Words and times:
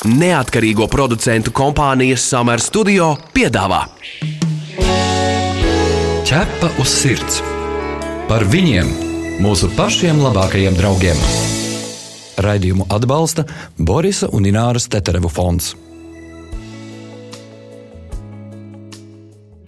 Neatkarīgo 0.00 0.86
producentu 0.88 1.52
kompānijas 1.52 2.22
Summer 2.24 2.60
Studio 2.64 3.10
piedāvā 3.36 3.82
Ķepa 6.24 6.70
uz 6.80 6.88
sirds 6.88 7.42
par 8.30 8.46
viņiem, 8.48 8.88
mūsu 9.44 9.68
pašiem 9.76 10.22
labākajiem 10.24 10.78
draugiem. 10.78 11.20
Raidījumu 12.40 12.86
atbalsta 12.88 13.44
Borisa 13.76 14.30
un 14.32 14.48
Ināras 14.48 14.88
Teterevu 14.88 15.28
fonds. 15.28 15.74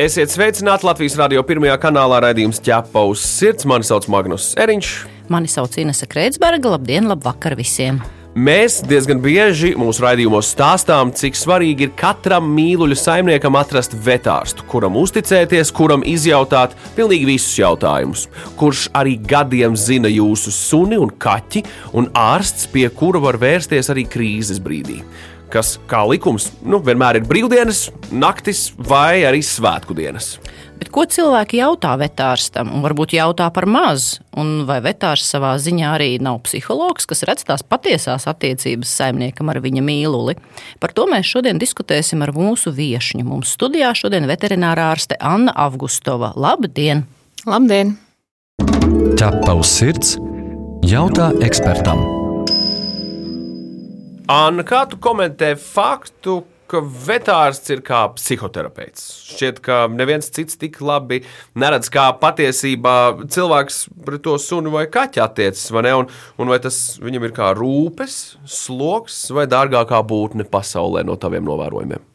Esiet 0.00 0.32
sveicināti 0.32 0.88
Latvijas 0.88 1.18
radio 1.20 1.44
pirmajā 1.44 1.76
kanālā 1.84 2.22
raidījums 2.24 2.62
ķepa 2.64 3.04
uz 3.10 3.20
sirds. 3.20 3.68
Mani 3.68 3.84
sauc 3.84 4.08
Magnus 4.08 4.54
Eriņš. 4.56 4.96
Mani 5.28 5.52
sauc 5.52 5.76
Inese 5.76 6.08
Kreitsberga. 6.08 6.72
Labdien, 6.78 7.12
labvakar 7.12 7.60
visiem! 7.60 8.00
Mēs 8.32 8.78
diezgan 8.88 9.18
bieži 9.20 9.74
mūsu 9.76 10.00
raidījumos 10.06 10.54
stāstām, 10.54 11.10
cik 11.12 11.36
svarīgi 11.36 11.84
ir 11.84 11.90
katram 12.00 12.46
mīluļu 12.56 12.96
saimniekam 12.96 13.58
atrast 13.60 13.92
vetārstu, 14.06 14.64
kuram 14.72 14.96
uzticēties, 14.96 15.68
kuram 15.76 16.00
izjautāt 16.08 16.72
pilnīgi 16.96 17.28
visus 17.28 17.58
jautājumus, 17.60 18.22
kurš 18.56 18.86
arī 18.96 19.18
gadiem 19.20 19.76
zina 19.76 20.08
jūsu 20.08 20.48
suni 20.48 20.96
un 20.96 21.12
kaķi, 21.12 21.60
un 21.92 22.08
ārsts, 22.16 22.70
pie 22.72 22.86
kura 22.96 23.20
var 23.20 23.36
vērsties 23.36 23.92
arī 23.92 24.06
krīzes 24.08 24.64
brīdī. 24.64 25.02
Kas, 25.52 25.74
kā 25.84 26.00
likums, 26.08 26.48
nu, 26.64 26.78
vienmēr 26.80 27.18
ir 27.18 27.26
brīvdienas, 27.28 27.90
naktis 28.08 28.70
vai 28.88 29.20
arī 29.28 29.42
svētku 29.44 29.92
dienas. 29.92 30.38
Bet 30.80 30.88
ko 30.90 31.04
cilvēki 31.06 31.60
jautā 31.60 31.92
vetārstam? 32.00 32.72
Un 32.74 32.80
varbūt 32.82 33.12
jautā 33.14 33.50
par 33.54 33.68
maz. 33.70 34.16
Un 34.34 34.64
vai 34.66 34.80
vetārs 34.82 35.26
savā 35.28 35.52
ziņā 35.60 35.90
arī 35.94 36.08
nav 36.24 36.40
psihologs, 36.46 37.04
kas 37.06 37.22
redz 37.28 37.44
tās 37.46 37.62
patiesās 37.62 38.24
attiecības 38.32 38.94
saimniekam 38.96 39.52
ar 39.52 39.60
viņa 39.62 39.84
mīluli? 39.84 40.34
Par 40.82 40.96
to 40.96 41.04
mēs 41.10 41.28
šodien 41.28 41.60
diskutēsim 41.60 42.24
ar 42.24 42.32
mūsu 42.34 42.72
viesņu. 42.74 43.22
Mums 43.28 43.52
studijā 43.54 43.92
šodien 43.94 44.26
veterinārā 44.30 44.88
ārste 44.96 45.20
Anna 45.20 45.54
Avgustova. 45.68 46.32
Labdien! 46.34 47.04
Labdien! 47.46 47.94
Ķepa 49.20 49.54
uz 49.60 49.70
sirds 49.76 50.16
jautā 50.88 51.30
ekspertam. 51.44 52.21
Anna, 54.30 54.62
kā 54.62 54.84
tu 54.86 54.98
komentē 55.02 55.54
faktu, 55.58 56.42
ka 56.70 56.80
vetārsts 56.80 57.72
ir 57.74 57.82
kā 57.84 58.04
psihoterapeits. 58.16 59.02
Šķiet, 59.32 59.58
ka 59.64 59.80
neviens 59.92 60.30
cits 60.32 60.56
tik 60.60 60.78
labi 60.84 61.20
neredz, 61.58 61.90
kā 61.92 62.06
patiesībā 62.20 62.94
cilvēks 63.32 63.82
pret 64.06 64.24
to 64.24 64.38
sunu 64.40 64.72
vai 64.72 64.86
kaķi 64.92 65.24
attiecas. 65.24 65.66
Vai 65.74 65.84
ne? 65.88 65.96
un, 66.00 66.08
un 66.38 66.54
vai 66.54 66.60
tas 66.64 66.78
viņam 67.02 67.28
ir 67.28 67.36
kā 67.36 67.50
rūpes, 67.58 68.20
sloks 68.46 69.26
vai 69.36 69.48
dārgākā 69.50 70.00
būtne 70.06 70.48
pasaulē 70.48 71.04
no 71.08 71.18
taviem 71.20 71.44
novērojumiem? 71.50 72.11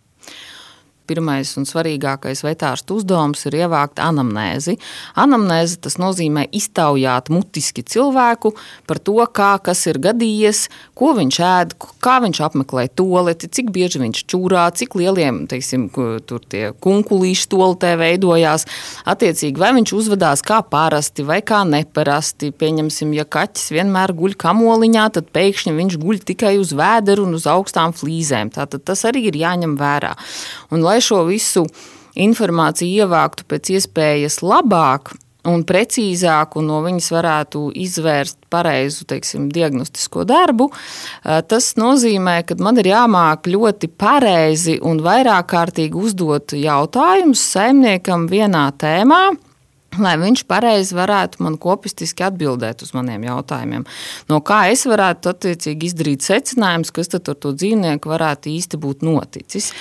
Pirmais 1.07 1.53
un 1.59 1.65
svarīgākais 1.67 2.43
vetārstu 2.45 2.99
uzdevums 2.99 3.45
ir 3.47 3.57
ievākt 3.63 4.01
anamnēzi. 4.03 4.77
Anamnēze 5.19 5.79
tas 5.85 5.97
nozīmē 6.01 6.47
iztaujāt 6.55 7.31
mutiski 7.33 7.83
cilvēku 7.87 8.53
par 8.89 8.99
to, 8.99 9.17
kā 9.33 9.53
kas 9.63 9.85
ir 9.89 10.01
gadījies, 10.03 10.67
ko 10.97 11.13
viņš 11.17 11.39
ēd, 11.47 11.75
kā 12.03 12.17
viņš 12.23 12.41
apmeklē 12.47 12.87
toleti, 12.97 13.49
cik 13.51 13.71
bieži 13.75 14.01
viņš 14.03 14.23
čūrā, 14.29 14.67
cik 14.77 14.97
lieliem, 14.99 15.45
teiksim, 15.49 15.87
tur 16.27 16.43
tie 16.49 16.71
kunkulīši 16.83 17.49
toletē 17.51 17.95
veidojās. 17.99 18.67
Attiecīgi, 19.07 19.59
vai 19.61 19.73
viņš 19.77 19.95
uzvedās 19.97 20.43
kā 20.45 20.59
parasti 20.67 21.25
vai 21.27 21.39
kā 21.45 21.63
neparasti. 21.67 22.51
Pieņemsim, 22.57 23.13
ja 23.17 23.25
kaķis 23.27 23.71
vienmēr 23.75 24.13
guļ 24.17 24.37
kamoliņā, 24.41 25.07
tad 25.17 25.31
pēkšņi 25.35 25.75
viņš 25.77 25.99
guļ 26.01 26.21
tikai 26.31 26.55
uz 26.61 26.73
vēderu 26.77 27.27
un 27.27 27.37
uz 27.37 27.47
augstām 27.49 27.95
flīzēm. 27.97 28.51
Tātad 28.55 28.85
tas 28.87 29.03
arī 29.07 29.27
ir 29.31 29.39
jāņem 29.39 29.77
vērā. 29.79 30.13
Un, 30.73 30.83
lai 30.85 30.96
šo 31.03 31.23
visu 31.29 31.65
informāciju 32.17 33.05
ievāktu 33.05 33.45
pēc 33.49 33.73
iespējas 33.77 34.41
labāk, 34.45 35.13
un 35.47 35.63
precīzāk, 35.67 36.57
un 36.59 36.69
no 36.71 36.81
viņas 36.85 37.09
varētu 37.13 37.63
izvērst 37.85 38.39
pareizu 38.51 39.07
teiksim, 39.09 39.47
diagnostisko 39.53 40.25
darbu. 40.27 40.69
Tas 41.23 41.71
nozīmē, 41.79 42.39
ka 42.47 42.57
man 42.63 42.79
ir 42.81 42.91
jāmāk 42.91 43.49
ļoti 43.51 43.89
pareizi 43.99 44.77
un 44.83 45.01
vairāk 45.05 45.49
kārtīgi 45.53 45.99
uzdot 45.99 46.55
jautājumus 46.57 47.43
saimniekam 47.53 48.27
vienā 48.31 48.69
tēmā. 48.79 49.21
Lai 49.97 50.13
viņš 50.19 50.43
pareizi 50.45 50.93
varētu 50.93 51.41
man 51.41 51.55
kopistiski 51.57 52.25
atbildēt 52.27 52.83
uz 52.85 52.91
maniem 52.93 53.23
jautājumiem. 53.25 53.85
No 54.29 54.41
kā 54.45 54.67
es 54.69 54.83
varētu 54.85 55.31
attiecīgi 55.31 55.89
izdarīt 55.89 56.27
secinājumus, 56.27 56.91
kas 56.93 57.09
tad 57.15 57.31
ar 57.31 57.39
to 57.41 57.55
dzīvnieku 57.55 58.11
varētu 58.11 58.51
īsti 58.51 58.77
būt 58.83 59.07
noticis. 59.07 59.71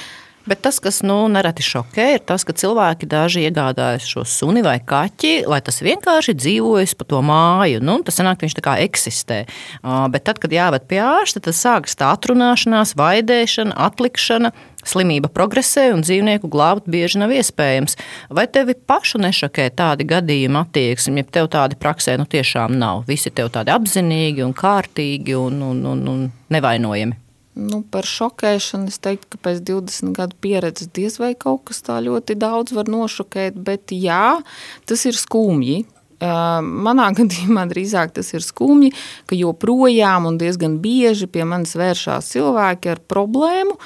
Bet 0.47 0.61
tas, 0.63 0.77
kas 0.79 1.01
nu, 1.03 1.25
nereti 1.27 1.65
šokē, 1.67 2.05
ir 2.15 2.21
tas, 2.23 2.45
ka 2.47 2.55
cilvēki 2.55 3.09
daži 3.11 3.43
iegādājas 3.49 4.07
šo 4.07 4.23
suni 4.31 4.63
vai 4.63 4.77
kaķi, 4.79 5.41
lai 5.51 5.59
tas 5.67 5.83
vienkārši 5.83 6.37
dzīvojas 6.39 6.95
pa 6.95 7.07
to 7.11 7.19
māju. 7.27 7.81
Nu, 7.83 7.97
tas 8.07 8.21
ka 8.23 8.37
viņš 8.45 8.55
tā 8.55 8.63
kā 8.63 8.77
eksistē. 8.85 9.41
Bet 9.83 10.27
tad, 10.29 10.39
kad 10.39 10.55
jāved 10.55 10.87
pie 10.87 11.03
ārsta, 11.03 11.43
tad 11.43 11.59
sākas 11.59 11.99
tā 11.99 12.13
atrunāšanās, 12.15 12.95
vaidēšana, 12.95 13.75
atlikšana. 13.89 14.55
Slimība 14.87 15.27
progresē 15.35 15.89
un 15.97 16.07
dzīvnieku 16.07 16.47
glābt 16.47 16.87
bieži 16.87 17.19
nav 17.19 17.35
iespējams. 17.35 17.99
Vai 18.31 18.47
tevi 18.47 18.79
pašu 18.79 19.19
nešokē 19.19 19.67
tādi 19.75 20.07
gadījumi 20.07 20.63
attieksmi, 20.63 21.25
ja 21.25 21.33
tev 21.41 21.51
tādi 21.51 21.75
praksē 21.81 22.15
nu 22.21 22.31
tiešām 22.31 22.79
nav? 22.79 23.03
Visi 23.11 23.35
tev 23.35 23.51
tādi 23.51 23.75
apzinīgi 23.75 24.47
un 24.47 24.55
kārtīgi 24.55 25.35
un, 25.43 25.59
un, 25.73 25.87
un, 25.91 26.11
un 26.15 26.27
nevainojami. 26.55 27.26
Nu, 27.57 27.81
par 27.89 28.05
šokēšanu 28.05 28.91
es 28.93 28.99
teiktu, 29.01 29.31
ka 29.33 29.39
pēc 29.49 29.63
20 29.65 30.13
gadu 30.17 30.37
pieredzes 30.45 30.91
diez 30.93 31.15
vai 31.17 31.33
kaut 31.33 31.65
kas 31.71 31.81
tā 31.87 31.97
ļoti 32.05 32.37
daudz 32.37 32.75
var 32.77 32.91
nošokēt, 32.93 33.57
bet 33.57 33.95
jā, 33.97 34.37
tas 34.85 35.05
ir 35.09 35.17
skumji. 35.17 35.87
Manā 36.21 37.07
gadījumā 37.19 37.65
drīzāk 37.71 38.13
tas 38.17 38.29
ir 38.37 38.45
skumji, 38.45 38.93
ka 39.25 39.39
joprojām 39.41 40.29
un 40.29 40.37
diezgan 40.41 40.77
bieži 40.85 41.31
pie 41.33 41.49
manis 41.49 41.73
vēršās 41.81 42.29
cilvēki 42.35 42.93
ar 42.93 43.01
problēmu, 43.09 43.79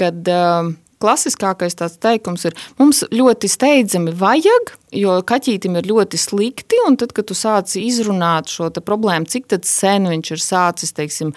kad 0.00 0.32
klasiskākais 1.04 1.76
tāds 1.76 2.00
teikums 2.00 2.48
ir, 2.48 2.56
mums 2.80 3.02
ļoti 3.12 3.50
steidzami 3.52 4.14
vajag, 4.16 4.72
jo 4.94 5.14
kaķītim 5.26 5.78
ir 5.78 5.88
ļoti 5.90 6.18
slikti, 6.20 6.78
un 6.86 6.96
tad, 7.00 7.12
kad 7.16 7.26
tu 7.28 7.36
sāc 7.36 7.74
izrunāt 7.78 8.50
šo 8.52 8.70
problēmu, 8.84 9.28
cik 9.30 9.50
sen 9.68 10.08
viņš 10.10 10.30
ir 10.34 10.42
sācis 10.42 10.94
teiksim, 10.96 11.32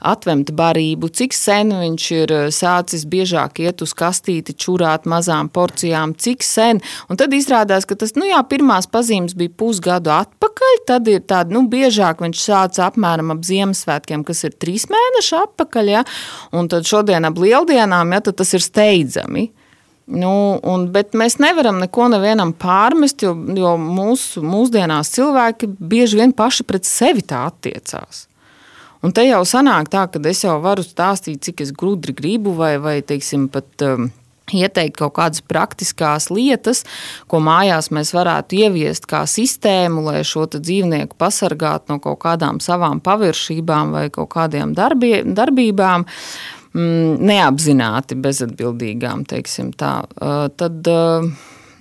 atvemt 0.00 0.52
barību, 0.56 1.10
cik 1.12 1.36
sen 1.36 1.72
viņš 1.76 2.08
ir 2.16 2.34
eh, 2.36 2.48
sācis 2.54 3.06
biežāk 3.08 3.62
iet 3.64 3.82
uz 3.84 3.94
kastīti, 3.96 4.56
čurāt 4.56 5.06
mazām 5.10 5.50
porcijām, 5.52 6.16
cik 6.18 6.44
sen, 6.46 6.82
un 7.08 7.20
tad 7.20 7.34
izrādās, 7.36 7.86
ka 7.88 7.96
tas, 7.98 8.16
nu 8.18 8.28
jā, 8.28 8.40
pirmās 8.48 8.88
pazīmes 8.92 9.36
bija 9.38 9.54
pusgadu 9.62 10.12
atpakaļ, 10.14 10.82
tad 10.88 11.08
ir 11.12 11.24
tāda, 11.24 11.54
nu, 11.54 11.64
biežāk 11.72 12.22
viņš 12.24 12.44
sāca 12.48 12.88
apmēram 12.90 13.32
ap 13.34 13.46
Ziemassvētkiem, 13.46 14.26
kas 14.26 14.44
ir 14.48 14.56
trīs 14.58 14.88
mēneši 14.92 15.38
atpakaļ, 15.42 15.90
ja, 15.96 16.04
un 16.56 16.70
tad 16.72 16.88
šodien 16.88 17.28
ap 17.28 17.40
lieldienām, 17.40 18.14
ja, 18.14 18.22
tad 18.24 18.40
tas 18.42 18.54
ir 18.56 18.64
steidzami. 18.64 19.50
Nu, 20.12 20.58
un, 20.68 20.88
bet 20.92 21.14
mēs 21.16 21.38
nevaram 21.40 21.78
neko 21.80 22.10
nevienam 22.12 22.52
pārmest, 22.52 23.22
jo, 23.24 23.32
jo 23.56 23.76
mūsu, 23.80 24.42
mūsdienās 24.44 25.12
cilvēki 25.14 25.70
bieži 25.78 26.18
vien 26.20 26.34
paši 26.36 26.66
pret 26.68 26.88
sevi 26.88 27.24
tā 27.24 27.46
attiecās. 27.48 28.26
Un 29.02 29.14
te 29.16 29.24
jau 29.24 29.40
sanāk 29.48 29.88
tā, 29.90 30.04
ka 30.12 30.20
es 30.30 30.44
jau 30.44 30.58
varu 30.62 30.84
stāstīt, 30.84 31.40
cik 31.42 31.64
es 31.64 31.72
gudri 31.74 32.14
gribu, 32.14 32.52
vai, 32.58 32.76
vai 32.78 33.00
teiksim, 33.02 33.48
pat 33.50 33.82
um, 33.88 34.10
ieteikt 34.52 34.98
kaut 35.00 35.16
kādas 35.16 35.42
praktiskas 35.48 36.28
lietas, 36.30 36.84
ko 37.30 37.40
mājās 37.42 37.90
mēs 37.94 38.12
varētu 38.14 38.60
ieviest 38.62 39.08
kā 39.10 39.24
sistēmu, 39.26 40.04
lai 40.10 40.22
šo 40.28 40.46
dzīvnieku 40.52 41.16
pasargātu 41.18 41.94
no 41.94 42.00
kaut 42.04 42.20
kādām 42.26 42.60
savām 42.62 43.00
paviršībām 43.02 43.94
vai 43.96 44.08
kaut 44.14 44.30
kādiem 44.36 44.76
darbie, 44.76 45.22
darbībām 45.24 46.04
mm, 46.04 46.61
neapzināti 46.74 48.16
bezatbildīgām, 48.22 49.26
teiksim 49.28 49.72
tā, 49.76 49.94
tad 50.56 50.92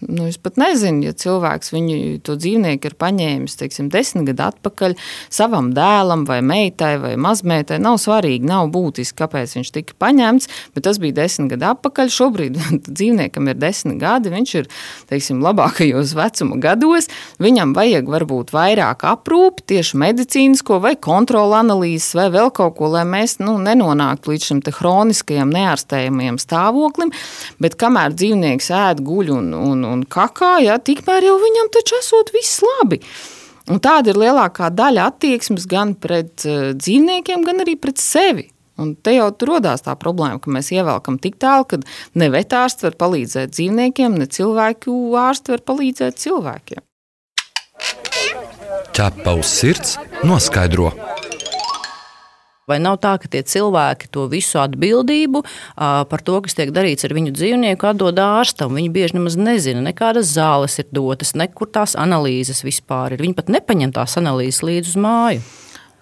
Nu, 0.07 0.25
es 0.25 0.39
pat 0.41 0.57
nezinu, 0.57 1.03
ja 1.05 1.13
cilvēks 1.13 1.69
viņu 1.75 1.97
to 2.25 2.33
dzīvnieku 2.39 2.89
ir 2.89 2.95
paņēmis 2.97 3.57
teiksim, 3.59 3.89
desmit 3.93 4.31
gadu 4.31 4.47
atpakaļ 4.47 4.95
savam 5.29 5.69
dēlam, 5.77 6.23
vai 6.25 6.39
meitai, 6.45 6.95
vai 7.01 7.13
mazmeitai. 7.21 7.77
Nav 7.83 7.99
svarīgi, 8.01 8.47
nav 8.49 8.71
būtiski, 8.73 9.19
kāpēc 9.21 9.53
viņš 9.59 9.71
tika 9.75 9.97
paņemts, 10.01 10.49
bet 10.73 10.87
tas 10.87 10.97
bija 11.01 11.19
desmit 11.21 11.53
gadu 11.53 11.69
atpakaļ. 11.75 12.09
Šobrīd 12.15 12.57
dzīvniekam 12.97 13.51
ir 13.51 13.59
desmit 13.61 13.99
gadi, 14.01 14.33
viņš 14.33 14.55
ir 14.63 14.71
teiksim, 15.11 15.43
labākajos 15.45 16.15
vecuma 16.17 16.57
gados. 16.63 17.09
Viņam 17.41 17.75
vajag 17.77 18.09
varbūt 18.09 18.55
vairāk 18.55 19.05
aprūpi, 19.11 19.67
tieši 19.75 20.01
medicīnisko 20.01 20.81
vai 20.81 20.95
kontrola 20.97 21.61
analīzes, 21.61 22.15
vai 22.17 22.31
vēl 22.33 22.49
kaut 22.57 22.79
ko, 22.79 22.89
lai 22.95 23.05
mēs 23.05 23.37
nu, 23.43 23.59
nenonāktu 23.61 24.33
līdz 24.33 24.49
šim 24.49 24.65
hroniskajam, 24.81 25.53
neārstējamajam 25.53 26.41
stāvoklim. 26.41 27.13
Bet 27.61 27.77
kamēr 27.81 28.15
dzīvnieks 28.17 28.71
ēd, 28.73 29.05
guļ 29.05 29.33
un, 29.37 29.53
un, 29.57 29.85
un 29.93 30.05
kakā, 30.07 30.57
ja, 30.65 30.79
tikmēr 30.79 31.27
jau 31.29 31.37
viņam 31.41 31.69
taču 31.75 31.99
esot 31.99 32.33
viss 32.35 32.63
labi. 32.65 33.01
Un 33.71 33.79
tāda 33.83 34.11
ir 34.11 34.19
lielākā 34.19 34.71
daļa 34.73 35.11
attieksmes 35.11 35.67
gan 35.69 35.93
pret 35.95 36.47
uh, 36.49 36.71
dzīvniekiem, 36.75 37.45
gan 37.47 37.63
arī 37.63 37.77
pret 37.79 38.01
sevi. 38.01 38.49
Un 38.81 38.95
te 38.97 39.13
jau 39.13 39.29
radās 39.47 39.83
tā 39.85 39.93
problēma, 39.99 40.39
ka 40.41 40.51
mēs 40.53 40.71
ievelkam 40.73 41.19
tik 41.21 41.37
tālu, 41.41 41.67
ka 41.69 41.77
ne 42.17 42.29
vetārsts 42.33 42.87
var 42.87 42.97
palīdzēt 43.03 43.53
dzīvniekiem, 43.53 44.17
ne 44.17 44.25
cilvēku 44.25 44.95
ārsts 45.21 45.53
var 45.53 45.61
palīdzēt 45.67 46.17
cilvēkiem. 46.23 46.81
Ķepa 48.95 49.35
uz 49.37 49.51
sirds 49.51 49.97
noskaidro. 50.27 50.91
Vai 52.71 52.79
nav 52.79 53.01
tā, 53.03 53.17
ka 53.19 53.27
tie 53.31 53.43
cilvēki 53.43 54.07
to 54.15 54.27
visu 54.31 54.61
atbildību 54.61 55.43
par 55.75 56.23
to, 56.23 56.37
kas 56.45 56.55
tiek 56.55 56.71
darīts 56.71 57.03
ar 57.07 57.15
viņu 57.17 57.35
dzīvnieku, 57.35 57.89
atdod 57.91 58.19
ārstam? 58.23 58.77
Viņi 58.79 58.91
bieži 58.95 59.17
nemaz 59.19 59.35
nezina, 59.39 59.83
nekādas 59.91 60.31
zāles 60.31 60.79
ir 60.79 60.87
dotas, 60.95 61.35
nekur 61.35 61.67
tās 61.67 61.97
analīzes 61.99 62.63
vispār 62.63 63.17
ir. 63.17 63.25
Viņi 63.25 63.35
pat 63.37 63.51
nepaņem 63.51 63.91
tās 63.97 64.15
analīzes 64.21 64.63
līdzi 64.63 64.95
uz 64.95 65.01
māju. 65.03 65.43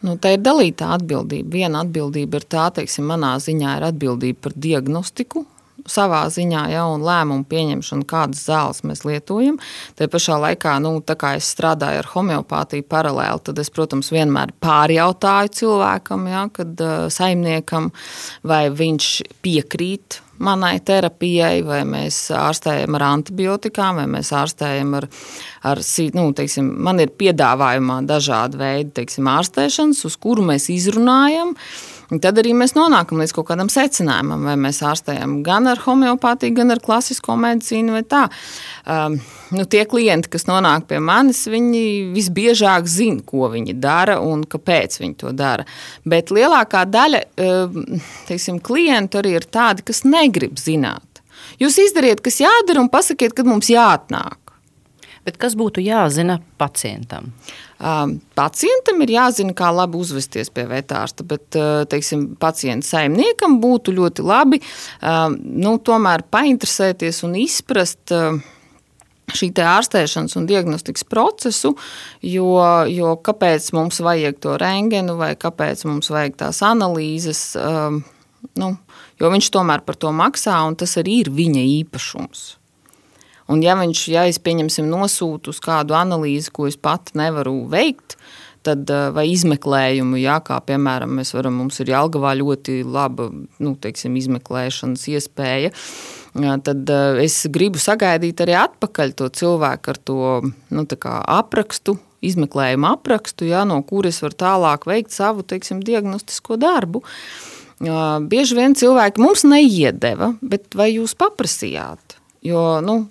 Nu, 0.05 0.13
tā 0.15 0.37
ir 0.37 0.43
dalīta 0.45 0.93
atbildība. 0.95 1.49
Viena 1.57 1.81
atbildība 1.83 2.39
ir 2.39 2.45
tā, 2.47 2.69
teiksim, 2.77 3.09
manā 3.09 3.33
ziņā 3.43 3.79
ir 3.79 3.87
atbildība 3.89 4.45
par 4.45 4.53
diagnostiku, 4.55 5.43
savā 5.89 6.21
ziņā 6.33 6.65
ja, 6.73 6.85
un 6.89 7.03
lēmumu 7.05 7.47
pieņemšanu, 7.49 8.07
kādas 8.09 8.45
zāles 8.47 8.83
mēs 8.87 9.03
lietojam. 9.07 9.59
Te 9.99 10.09
pašā 10.11 10.39
laikā, 10.45 10.77
nu, 10.83 10.95
kā 11.09 11.35
es 11.39 11.49
strādāju 11.55 12.03
ar 12.03 12.11
homeopātiju 12.13 12.87
paralēli, 12.89 13.43
tad 13.49 13.59
es, 13.61 13.73
protams, 13.73 14.13
vienmēr 14.13 14.53
pārjautāju 14.63 15.53
cilvēkam, 15.61 16.25
ja, 16.31 16.47
kad 16.53 16.85
uh, 16.85 17.05
saimniekam, 17.13 17.91
vai 18.47 18.67
viņš 18.73 19.13
piekrīt 19.43 20.21
manai 20.39 20.77
terapijai, 20.85 21.59
vai 21.67 21.81
mēs 21.87 22.17
ārstējam 22.35 22.95
ar 22.97 23.05
antibiotikām, 23.09 23.99
vai 23.99 24.07
mēs 24.15 24.31
ārstējam 24.35 24.95
ar, 25.01 25.07
ar 25.67 25.83
nu, 26.15 26.25
teiksim, 26.35 26.71
man 26.87 27.03
ir 27.03 27.13
piedāvājumā 27.19 28.01
dažādi 28.07 28.59
veidi 28.59 28.95
teiksim, 29.01 29.27
ārstēšanas, 29.31 30.05
uz 30.07 30.19
kuru 30.21 30.45
mēs 30.51 30.69
izrunājam. 30.73 31.55
Tad 32.09 32.39
arī 32.41 32.55
mēs 32.57 32.73
nonākam 32.73 33.19
līdz 33.21 33.35
kaut 33.37 33.51
kādam 33.51 33.67
secinājumam, 33.69 34.47
vai 34.49 34.55
mēs 34.57 34.79
ārstējam 34.85 35.35
gan 35.45 35.69
ar 35.69 35.77
homeopātiju, 35.83 36.55
gan 36.57 36.73
ar 36.73 36.81
klasisko 36.81 37.35
medicīnu, 37.37 37.93
vai 37.93 38.01
tā. 38.09 38.23
Um, 38.89 39.19
nu, 39.53 39.67
tie 39.69 39.83
klienti, 39.89 40.31
kas 40.33 40.47
nonāk 40.49 40.87
pie 40.89 40.97
manis, 41.05 41.43
viņi 41.51 41.83
visbiežāk 42.15 42.89
zina, 42.89 43.21
ko 43.29 43.51
viņi 43.53 43.77
dara 43.77 44.17
un 44.25 44.41
kāpēc 44.49 44.97
viņi 45.03 45.19
to 45.21 45.35
dara. 45.37 45.67
Bet 46.09 46.33
lielākā 46.33 46.87
daļa 46.89 47.21
um, 47.45 48.01
teiksim, 48.25 48.57
klientu 48.57 49.21
arī 49.21 49.37
ir 49.37 49.45
tādi, 49.45 49.85
kas 49.85 50.01
negrib 50.07 50.57
zināt. 50.57 51.05
Jūs 51.61 51.77
izdariet, 51.85 52.25
kas 52.25 52.41
jādara, 52.41 52.81
un 52.81 52.89
pasakiet, 52.89 53.37
kad 53.37 53.45
mums 53.45 53.69
jāatnāk. 53.69 54.39
Bet 55.27 55.37
kas 55.37 55.53
būtu 55.59 55.83
jāzina 55.85 56.39
pacientam? 56.57 57.29
Um, 57.29 57.68
pacientam 58.35 59.01
ir 59.05 59.13
jāzina, 59.15 59.55
kā 59.55 59.71
labi 59.71 59.99
uzvesties 59.99 60.51
pie 60.51 60.65
vetārsta, 60.67 61.23
bet 61.27 61.55
teiksim, 61.91 62.33
pacienta 62.39 62.87
saimniekam 62.87 63.59
būtu 63.63 63.95
ļoti 63.95 64.25
labi 64.25 64.59
nu, 64.99 65.77
tomēr 65.79 66.25
painteresēties 66.31 67.23
un 67.27 67.37
izprast. 67.39 68.15
Šī 69.29 69.51
ārstēšanas 69.61 70.33
un 70.39 70.47
diagnostikas 70.49 71.03
procesu, 71.05 71.75
jo, 72.25 72.47
jo 72.89 73.11
kāpēc 73.21 73.67
mums 73.77 73.99
vajag 74.01 74.39
to 74.41 74.55
rengenu 74.57 75.19
vai 75.19 75.35
kāpēc 75.37 75.85
mums 75.85 76.09
vajag 76.09 76.39
tās 76.39 76.63
analīzes. 76.65 77.43
Um, 77.61 78.01
nu, 78.57 78.71
jo 79.21 79.29
viņš 79.29 79.51
tomēr 79.53 79.85
par 79.85 79.99
to 80.01 80.09
maksā, 80.15 80.57
un 80.65 80.79
tas 80.81 80.97
arī 80.97 81.19
ir 81.27 81.29
viņa 81.35 81.65
īpašums. 81.75 82.47
Un 83.49 83.63
ja 83.65 83.73
viņš, 83.79 84.03
ja 84.13 84.27
es 84.29 84.37
pieņemsim, 84.45 84.85
nosūtu 84.89 85.53
uz 85.53 85.61
kādu 85.63 85.95
analīzi, 85.97 86.51
ko 86.53 86.67
es 86.69 86.77
pati 86.77 87.17
nevaru 87.17 87.63
veikt, 87.71 88.17
tad, 88.65 88.89
eh, 88.89 89.09
vai 89.15 89.25
izmeklējumu, 89.31 90.19
jā, 90.21 90.37
kā 90.45 90.59
piemēram, 90.65 91.15
mēs 91.19 91.33
varam, 91.33 91.57
mums 91.57 91.79
ir 91.81 91.93
Jālgavā 91.93 92.35
ļoti 92.37 92.83
laba, 92.85 93.29
nu, 93.33 93.75
teiksim, 93.75 94.17
izmeklēšanas 94.19 95.07
iespēja, 95.15 95.71
tad 96.65 96.93
eh, 96.93 97.23
es 97.25 97.41
gribu 97.49 97.81
sagaidīt 97.81 98.43
arī 98.45 98.57
atpakaļ 98.59 99.15
to 99.17 99.29
cilvēku 99.41 99.95
ar 99.95 99.97
to, 99.97 100.19
nu, 100.69 100.85
tā 100.85 100.99
kā 100.99 101.17
aprakstu, 101.39 101.97
izmeklējumu 102.21 102.89
aprakstu, 102.91 103.47
jā, 103.47 103.63
no 103.67 103.79
kuras 103.87 104.19
var 104.21 104.35
tālāk 104.35 104.85
veikt 104.89 105.15
savu, 105.15 105.45
teiksim, 105.47 105.79
diagnostisko 105.85 106.59
darbu. 106.59 107.01
Bieži 107.79 108.57
vien 108.57 108.73
cilvēki 108.75 109.23
mums 109.23 109.45
neiedeva, 109.47 110.33
bet 110.43 110.75
vai 110.75 110.89
jūs 110.97 111.13
paprasījāt? 111.15 112.17
Jo, 112.43 112.81
nu, 112.83 113.05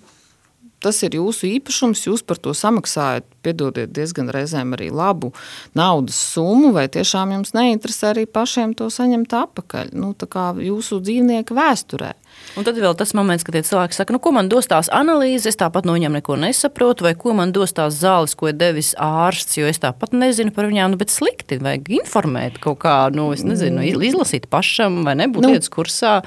tas 0.83 1.01
ir 1.05 1.17
jūsu 1.17 1.47
īpašums, 1.49 2.05
jūs 2.07 2.23
par 2.25 2.39
to 2.41 2.53
samaksājat, 2.55 3.27
piedodiet, 3.43 3.91
diezgan 3.95 4.31
reizēm 4.33 4.73
arī 4.75 4.89
labu 4.93 5.31
naudas 5.77 6.17
summu, 6.33 6.71
vai 6.75 6.87
tiešām 6.91 7.33
jums 7.37 7.53
neinteresē 7.55 8.13
arī 8.13 8.25
pašiem 8.29 8.75
to 8.77 8.89
saņemt 8.93 9.35
atpakaļ, 9.35 9.93
nu, 9.99 10.11
tā 10.17 10.29
kā 10.31 10.49
jūsu 10.63 11.01
dzīvnieka 11.03 11.55
vēsturē. 11.55 12.13
Un 12.57 12.65
tad 12.67 12.77
vēl 12.79 12.95
tas 12.97 13.13
moments, 13.17 13.45
kad 13.45 13.57
cilvēki 13.57 13.97
saka, 13.97 14.15
nu, 14.15 14.19
ko 14.23 14.33
man 14.35 14.49
dos 14.51 14.69
tās 14.69 14.89
analīzes, 14.93 15.51
es 15.51 15.59
tāpat 15.59 15.87
no 15.87 15.95
viņiem 15.95 16.19
neko 16.19 16.37
nesaprotu, 16.39 17.05
vai 17.07 17.15
ko 17.19 17.35
man 17.37 17.53
dos 17.55 17.75
tās 17.75 17.97
zāles, 17.99 18.35
ko 18.37 18.51
ir 18.51 18.57
devis 18.59 18.93
ārsts, 18.99 19.57
jo 19.59 19.69
es 19.69 19.81
tāpat 19.83 20.15
nezinu 20.15 20.53
par 20.55 20.69
viņām, 20.69 20.93
nu, 20.93 20.99
bet 21.01 21.13
slikti 21.13 21.59
vajag 21.61 21.91
informēt 22.01 22.61
kaut 22.63 22.81
kā, 22.85 22.95
nu, 23.15 23.29
es 23.35 23.45
nezinu, 23.47 23.83
mm. 23.83 24.07
izlasīt 24.11 24.49
pašam 24.51 25.03
vai 25.07 25.17
nebūt 25.19 25.45
nu, 25.45 25.53
lietas 25.55 25.71
kursā. 25.73 26.19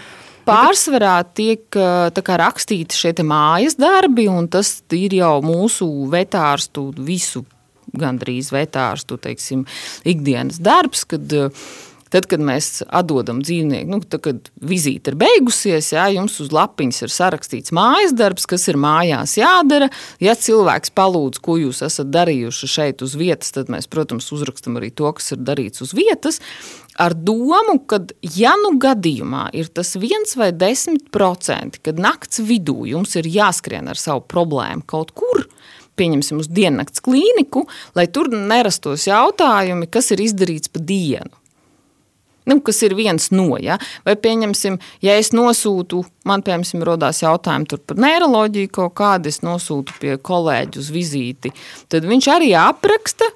Pārsvarā 0.46 1.16
tiek 1.36 1.78
rakstīti 2.40 2.98
šie 2.98 3.12
mājas 3.26 3.76
darbi, 3.78 4.26
un 4.30 4.48
tas 4.50 4.80
ir 4.96 5.14
jau 5.20 5.36
mūsu 5.44 5.88
vetārstu, 6.12 6.90
visu 6.98 7.44
gandrīz 7.98 8.50
vetārstu 8.54 9.18
teiksim, 9.22 9.66
ikdienas 10.08 10.60
darbs, 10.62 11.04
kad 11.08 11.32
Tad, 12.12 12.26
kad 12.28 12.42
mēs 12.44 12.82
atdodam 12.92 13.38
dzīvnieku, 13.40 13.88
nu, 13.88 13.98
tad, 14.04 14.20
kad 14.26 14.50
vizīte 14.60 15.14
ir 15.14 15.16
beigusies, 15.22 15.94
jā, 15.94 16.04
jums 16.12 16.34
uz 16.44 16.50
lapiņas 16.52 17.06
ir 17.06 17.14
sarakstīts 17.14 17.72
mājas 17.72 18.12
darbs, 18.16 18.44
kas 18.50 18.68
ir 18.68 18.76
mājās 18.80 19.38
jādara. 19.38 19.88
Ja 20.20 20.34
cilvēks 20.36 20.92
palūdz, 20.92 21.40
ko 21.40 21.56
jūs 21.62 21.80
esat 21.86 22.12
darījuši 22.12 22.68
šeit 22.68 23.06
uz 23.06 23.16
vietas, 23.16 23.54
tad 23.56 23.72
mēs, 23.72 23.88
protams, 23.88 24.28
uzrakstam 24.36 24.76
arī 24.80 24.92
to, 24.92 25.08
kas 25.16 25.32
ir 25.32 25.40
darīts 25.40 25.84
uz 25.86 25.96
vietas. 25.96 26.42
Ar 27.00 27.16
domu, 27.16 27.78
ka, 27.88 28.02
ja 28.36 28.52
nu 28.60 28.74
gadījumā 28.76 29.48
ir 29.56 29.72
tas 29.72 29.96
viens 29.96 30.36
vai 30.36 30.52
desmit 30.52 31.08
procenti, 31.14 31.80
kad 31.88 31.96
nakts 31.96 32.44
vidū 32.44 32.82
jums 32.92 33.16
ir 33.16 33.32
jāskrien 33.32 33.88
ar 33.88 33.96
savu 33.96 34.26
problēmu 34.28 34.84
kaut 34.84 35.16
kur, 35.16 35.46
pieņemsim 35.96 36.44
uz 36.44 36.52
diennakts 36.52 37.00
klīniku, 37.04 37.64
lai 37.96 38.10
tur 38.12 38.28
nerastos 38.32 39.08
jautājumi, 39.08 39.88
kas 39.88 40.12
ir 40.12 40.28
izdarīts 40.28 40.68
pa 40.68 40.84
dienu. 40.84 41.32
Nu, 42.48 42.58
kas 42.64 42.80
ir 42.82 42.96
viens 42.98 43.28
no, 43.30 43.54
ja? 43.62 43.78
vai 44.06 44.16
pieņemsim, 44.18 44.78
ja 45.04 45.14
es 45.20 45.30
nosūtu, 45.36 46.02
man 46.28 46.42
piemēram, 46.42 46.82
rodās 46.88 47.22
jautājumi 47.22 47.78
par 47.86 48.02
neiroloģiju, 48.02 48.72
kaut 48.74 48.96
kādu 48.98 49.30
es 49.30 49.42
nosūtu 49.46 49.94
pie 50.02 50.16
kolēģa 50.18 50.82
uz 50.82 50.90
vizīti, 50.94 51.54
tad 51.92 52.08
viņš 52.08 52.30
arī 52.34 52.52
apraksta, 52.58 53.30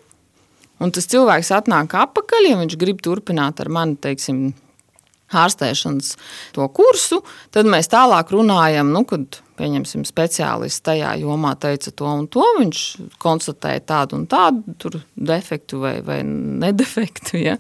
un 0.83 0.93
tas 0.95 1.07
cilvēks 1.13 1.55
atnāk 1.55 1.95
atpakaļ, 1.95 2.51
ja 2.51 2.61
viņš 2.61 2.79
grib 2.81 3.03
turpināt 3.05 3.63
ar 3.63 3.71
mani, 3.79 3.95
teiksim, 4.03 4.49
ārstēšanas 5.35 6.13
to 6.55 6.67
kursu, 6.75 7.23
tad 7.55 7.67
mēs 7.71 7.91
tālāk 7.91 8.31
runājam, 8.35 8.93
nu, 8.95 9.03
kad 9.09 9.41
pieņemsim, 9.57 10.05
speciālists 10.07 10.85
tajā 10.87 11.15
jomā 11.23 11.55
teica 11.61 11.93
to 11.97 12.11
un 12.11 12.27
to, 12.31 12.45
viņš 12.59 12.83
konstatēja 13.23 13.83
tādu 13.89 14.21
un 14.21 14.27
tādu 14.31 15.01
defektu 15.17 15.81
vai, 15.83 15.97
vai 16.07 16.21
nedefektu. 16.27 17.41
Ja? 17.41 17.57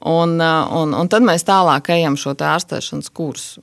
Un, 0.00 0.38
uh, 0.40 0.70
un, 0.80 0.94
un 0.96 1.10
tad 1.12 1.24
mēs 1.26 1.44
tālāk 1.44 1.92
ejam 1.92 2.16
šo 2.16 2.32
ārstēšanas 2.32 3.12
kursu. 3.12 3.60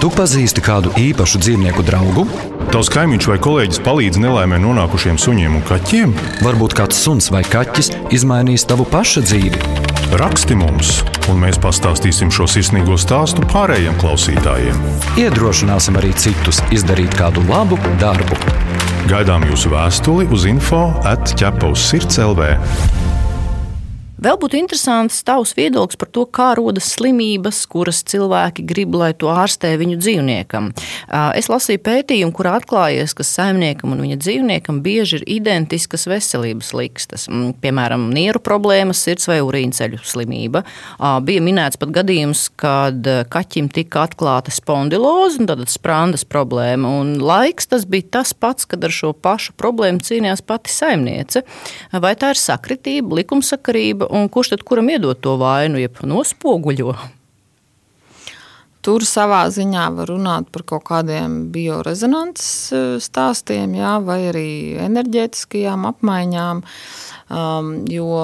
Tu 0.00 0.08
pazīsti 0.12 0.62
kādu 0.64 0.92
īpašu 0.96 1.40
dzīvnieku 1.40 1.84
draugu? 1.84 2.26
Tavs 2.70 2.88
kaimiņš 2.92 3.26
vai 3.28 3.36
kolēģis 3.42 3.80
palīdz 3.84 4.20
nelaimē 4.22 4.60
nonākušiem 4.62 5.18
suņiem 5.20 5.56
un 5.58 5.64
kaķiem? 5.68 6.12
Varbūt 6.44 6.76
kāds 6.78 7.00
suns 7.00 7.30
vai 7.32 7.42
kaķis 7.44 7.90
izmainīs 8.16 8.64
tavu 8.68 8.86
pašu 8.88 9.24
dzīvi. 9.24 9.60
Raksti 10.20 10.56
mums, 10.58 11.00
un 11.32 11.40
mēs 11.42 11.60
pastāstīsim 11.62 12.32
šo 12.34 12.48
sirsnīgo 12.50 12.96
stāstu 13.00 13.44
pārējiem 13.52 13.98
klausītājiem. 14.00 14.80
Iedrošināsim 15.22 16.00
arī 16.00 16.14
citus 16.18 16.62
izdarīt 16.74 17.16
kādu 17.18 17.44
labu 17.48 17.80
darbu. 18.00 18.38
Gaidām 19.10 19.48
jūsu 19.48 19.72
vēstuli 19.72 20.28
uz 20.34 20.48
info 20.50 20.88
atķepa 21.08 21.72
uz 21.72 21.88
sirds 21.92 22.20
LV. 22.20 22.54
Vēl 24.20 24.36
būtu 24.36 24.58
interesants 24.58 25.22
tavs 25.24 25.54
viedoklis 25.56 25.96
par 25.96 26.10
to, 26.12 26.26
kā 26.28 26.50
rodas 26.58 26.90
slimības, 26.92 27.62
kuras 27.70 28.02
cilvēki 28.10 28.66
grib, 28.68 28.92
lai 29.00 29.14
to 29.16 29.30
ārstē 29.32 29.70
viņu 29.80 29.96
dzīvniekam. 29.96 30.66
Es 31.38 31.48
lasīju 31.48 31.80
pētījumu, 31.86 32.34
kurā 32.36 32.58
atklājies, 32.58 33.14
ka 33.16 33.24
saimniekam 33.24 33.94
un 33.94 34.02
viņa 34.04 34.18
dzīvniekam 34.20 34.82
bieži 34.84 35.20
ir 35.20 35.24
identiskas 35.38 36.04
veselības 36.10 36.74
likstas. 36.76 37.24
Mm, 37.30 37.54
piemēram, 37.62 38.10
nieru 38.12 38.42
problēmas, 38.44 39.00
sirds 39.06 39.24
vai 39.30 39.38
urīnceļu 39.46 40.02
slimība. 40.04 40.66
Bija 41.24 41.44
minēts 41.46 41.80
pat 41.80 41.94
gadījums, 41.96 42.44
kad 42.60 43.08
kaķim 43.32 43.72
tika 43.72 44.04
atklāta 44.04 44.52
spondiloze 44.52 45.46
tad 45.48 45.64
sprandas 45.72 46.26
problēma. 46.28 46.92
Un 47.00 47.16
laiks 47.24 47.72
tas 47.72 47.88
bija 47.88 48.18
tas 48.18 48.34
pats, 48.36 48.68
kad 48.68 48.84
ar 48.84 48.92
šo 48.92 49.14
pašu 49.16 49.56
problēmu 49.56 50.04
cīnījās 50.04 50.44
pati 50.44 50.76
saimniece. 50.76 51.46
Vai 52.04 52.12
tā 52.20 52.34
ir 52.34 52.44
sakritība, 52.44 53.22
likumsakarība? 53.22 54.09
Un 54.10 54.28
kurš 54.32 54.54
tad 54.54 54.66
kuram 54.66 54.90
iedod 54.92 55.20
to 55.22 55.36
vainu, 55.40 55.80
jeb 55.80 56.02
nospoguļo? 56.06 56.94
Tur 58.80 59.04
savā 59.04 59.42
ziņā 59.52 59.90
var 59.92 60.08
runāt 60.08 60.48
par 60.54 60.64
kaut 60.68 60.86
kādiem 60.88 61.50
biorezonances 61.52 62.72
eh, 62.72 62.84
stāstiem, 63.02 63.74
jā, 63.76 63.98
vai 64.04 64.22
arī 64.30 64.50
enerģētiskajām 64.86 65.84
apmaiņām. 65.90 66.62
Um, 67.30 67.74
jo 67.86 68.22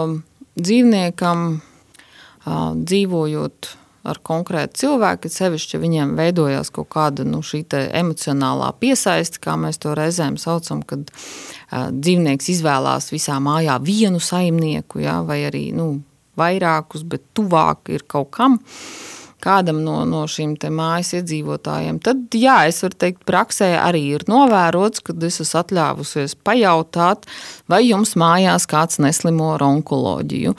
dzīvniekam 0.56 1.42
uh, 1.60 2.72
dzīvojot 2.74 3.68
ar 4.06 4.20
konkrētu 4.26 4.82
cilvēku, 4.82 5.30
sevišķi, 5.32 5.80
viņiem 5.82 6.14
veidojās 6.18 6.72
kaut 6.74 6.90
kāda 6.94 7.26
nu, 7.26 7.42
emocionālā 7.42 8.72
piesaiste, 8.80 9.42
kā 9.42 9.56
mēs 9.60 9.80
to 9.82 9.94
reizēm 9.98 10.38
saucam, 10.40 10.82
kad 10.86 11.08
uh, 11.10 11.88
dzīvnieks 11.90 12.52
izvēlās 12.56 13.10
visā 13.14 13.40
mājā 13.42 13.78
vienu 13.82 14.22
saimnieku, 14.22 15.02
ja, 15.04 15.20
vai 15.26 15.42
arī 15.50 15.68
nu, 15.76 15.90
vairākus, 16.36 17.06
bet 17.08 17.28
tuvāk 17.36 17.92
ir 17.94 18.06
kaut 18.08 18.32
kam. 18.36 18.60
Uh, 18.60 19.16
kādam 19.46 19.80
no, 19.86 20.00
no 20.08 20.24
šīm 20.30 20.56
mājas 20.74 21.14
iedzīvotājiem, 21.20 22.00
tad 22.04 22.34
jā, 22.34 22.58
es 22.70 22.82
varu 22.84 22.98
teikt, 23.04 23.22
praksē 23.28 23.72
arī 23.78 24.02
ir 24.16 24.26
novērots, 24.30 25.04
kad 25.06 25.22
es 25.26 25.40
esmu 25.44 25.62
atļāvusies 25.62 26.36
pajautāt, 26.46 27.26
vai 27.70 27.82
jums 27.86 28.16
mājās 28.18 28.66
kāds 28.70 29.00
neslimo 29.02 29.52
ar 29.54 29.64
onkoloģiju. 29.66 30.56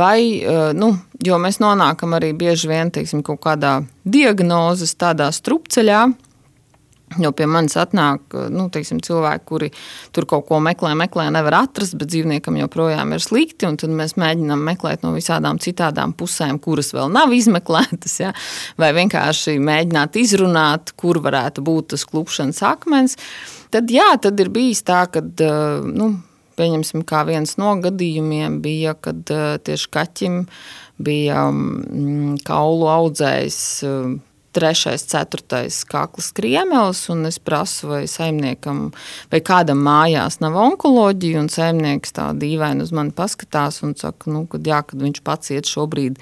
Vai, 0.00 0.20
eh, 0.40 0.72
nu, 0.76 0.94
jo 1.26 1.38
mēs 1.42 1.60
nonākam 1.62 2.16
arī 2.18 2.32
bieži 2.36 2.70
vien 2.70 2.94
teiksim, 2.94 3.24
kaut 3.26 3.42
kādā 3.44 3.80
diagnozes 4.04 4.94
tādā 4.94 5.30
strupceļā, 5.34 6.06
Jo 7.18 7.32
pie 7.34 7.46
manis 7.50 7.74
atnāk 7.80 8.36
nu, 8.54 8.68
teiksim, 8.70 9.00
cilvēki, 9.02 9.42
kuri 9.48 9.68
tur 10.14 10.28
kaut 10.30 10.44
ko 10.46 10.60
meklē, 10.62 10.92
meklē, 10.94 11.24
nevar 11.34 11.56
atrast, 11.64 11.96
bet 11.98 12.12
dzīvniekam 12.12 12.60
joprojām 12.60 13.16
ir 13.16 13.24
slikti. 13.24 13.66
Tad 13.66 13.90
mēs 13.98 14.14
mēģinām 14.20 14.62
meklēt 14.68 15.02
no 15.02 15.10
visādām 15.16 15.58
citām 15.62 16.14
pusēm, 16.14 16.60
kuras 16.62 16.92
vēl 16.94 17.10
nav 17.10 17.34
izmeklētas. 17.40 18.14
Ja? 18.22 18.30
Vai 18.78 18.92
vienkārši 18.94 19.56
mēģināt 19.58 20.20
izrunāt, 20.22 20.94
kur 20.94 21.18
varētu 21.24 21.66
būt 21.66 21.96
tas 21.96 22.06
klupšanas 22.06 22.62
akmens. 22.70 23.18
Tad, 23.74 23.90
jā, 23.90 24.12
tad 24.22 24.38
ir 24.42 24.54
bijis 24.54 24.84
tā, 24.86 25.04
ka. 25.10 25.24
Nu, 25.90 26.12
Pieņemsim, 26.60 27.06
kā 27.08 27.22
viens 27.24 27.54
no 27.56 27.70
gadījumiem 27.80 28.58
bija, 28.60 28.92
kad 28.92 29.22
tieši 29.64 29.86
kaķim 29.94 30.34
bija 31.00 31.46
mm, 31.48 32.42
kaulu 32.44 32.90
audzējs 32.92 33.60
trešais, 34.56 35.04
ceturtais 35.10 35.80
kakls 35.88 36.30
kriemelis, 36.36 37.04
un 37.12 37.24
es 37.28 37.38
prasu, 37.42 37.88
vai 37.90 38.02
saimniekam, 38.10 38.88
vai 39.32 39.40
kādam 39.44 39.82
mājās 39.86 40.40
nav 40.42 40.58
onkoloģija, 40.60 41.40
un 41.44 41.50
saimnieks 41.52 42.14
tā 42.16 42.30
dīvaini 42.38 42.84
uz 42.84 42.92
mani 42.96 43.14
paskatās 43.16 43.80
un 43.86 43.94
saka, 43.98 44.30
nu, 44.32 44.44
kad, 44.50 44.66
jā, 44.66 44.82
kad 44.86 45.02
viņš 45.02 45.22
pats 45.26 45.54
iet 45.54 45.70
šobrīd 45.70 46.18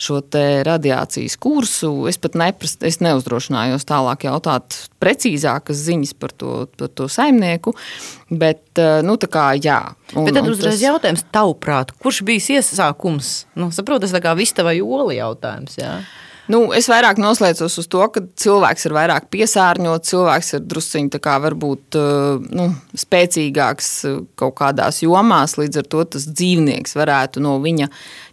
šo 0.00 0.20
te 0.20 0.44
radiācijas 0.66 1.38
kursu, 1.40 1.92
es 2.10 2.20
pat 2.20 2.38
neprast, 2.38 2.84
es 2.86 3.00
neuzdrošinājos 3.04 3.88
tālāk 3.88 4.28
jautāt 4.28 4.76
precīzākas 5.00 5.84
ziņas 5.88 6.14
par 6.20 6.34
to, 6.36 6.54
par 6.76 6.92
to 6.92 7.08
saimnieku, 7.10 7.74
bet, 8.30 8.64
eh, 8.78 9.00
nu, 9.06 9.16
tā 9.20 9.30
kā, 9.32 9.50
jā. 9.56 9.80
Un, 10.14 10.26
bet 10.26 10.36
tad 10.36 10.48
uzreiz 10.50 10.76
tas... 10.76 10.86
jautājums 10.88 11.24
tavuprāt, 11.32 11.94
kurš 12.02 12.22
bijis 12.26 12.50
iesākums? 12.58 13.34
Nu, 13.58 13.70
saprot, 13.74 14.04
tas 14.04 14.14
tā 14.14 14.22
kā 14.24 14.34
vistava 14.38 14.74
jola 14.76 15.14
jautājums, 15.16 15.78
jā. 15.80 16.00
Nu, 16.50 16.64
es 16.74 16.88
vairāk 16.90 17.20
noslēdzos 17.20 17.76
uz 17.78 17.86
to, 17.90 18.00
ka 18.10 18.22
cilvēks 18.42 18.88
ir 18.88 18.94
vairāk 18.96 19.28
piesārņots, 19.30 20.10
cilvēks 20.10 20.54
ir 20.56 20.64
drusciņš 20.66 21.18
varbūt 21.44 21.98
eh, 22.00 22.48
nu, 22.58 22.66
spēcīgāks 22.98 23.90
eh, 24.08 24.16
kaut 24.40 24.56
kādās 24.58 25.02
jomās. 25.04 25.54
Līdz 25.60 25.82
ar 25.82 25.86
to 25.94 26.02
tas 26.16 26.26
dzīvnieks 26.26 26.96
varētu 26.98 27.42
no 27.44 27.54
viņa 27.62 27.86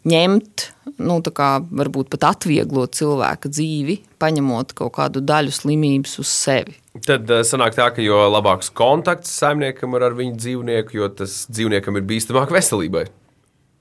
ņemt, 0.09 0.65
nu, 1.03 1.19
kā, 1.21 1.51
varbūt 1.62 2.09
pat 2.15 2.29
atvieglot 2.31 2.97
cilvēka 2.97 3.51
dzīvi, 3.53 4.00
paņemot 4.21 4.74
kaut 4.77 4.95
kādu 4.97 5.21
daļu 5.21 5.53
slimības 5.53 6.17
uz 6.24 6.31
sevi. 6.31 6.77
Tad 7.05 7.29
eh, 7.29 7.45
sanāk 7.45 7.77
tā, 7.77 7.91
ka 7.93 8.01
jo 8.01 8.24
labāks 8.31 8.74
kontakts 8.74 9.36
saimniekam 9.43 9.93
ar 10.00 10.17
viņu 10.17 10.39
dzīvnieku, 10.41 10.97
jo 10.97 11.13
tas 11.21 11.43
dzīvniekam 11.51 12.01
ir 12.01 12.09
bīstamāk 12.09 12.55
veselībai. 12.55 13.05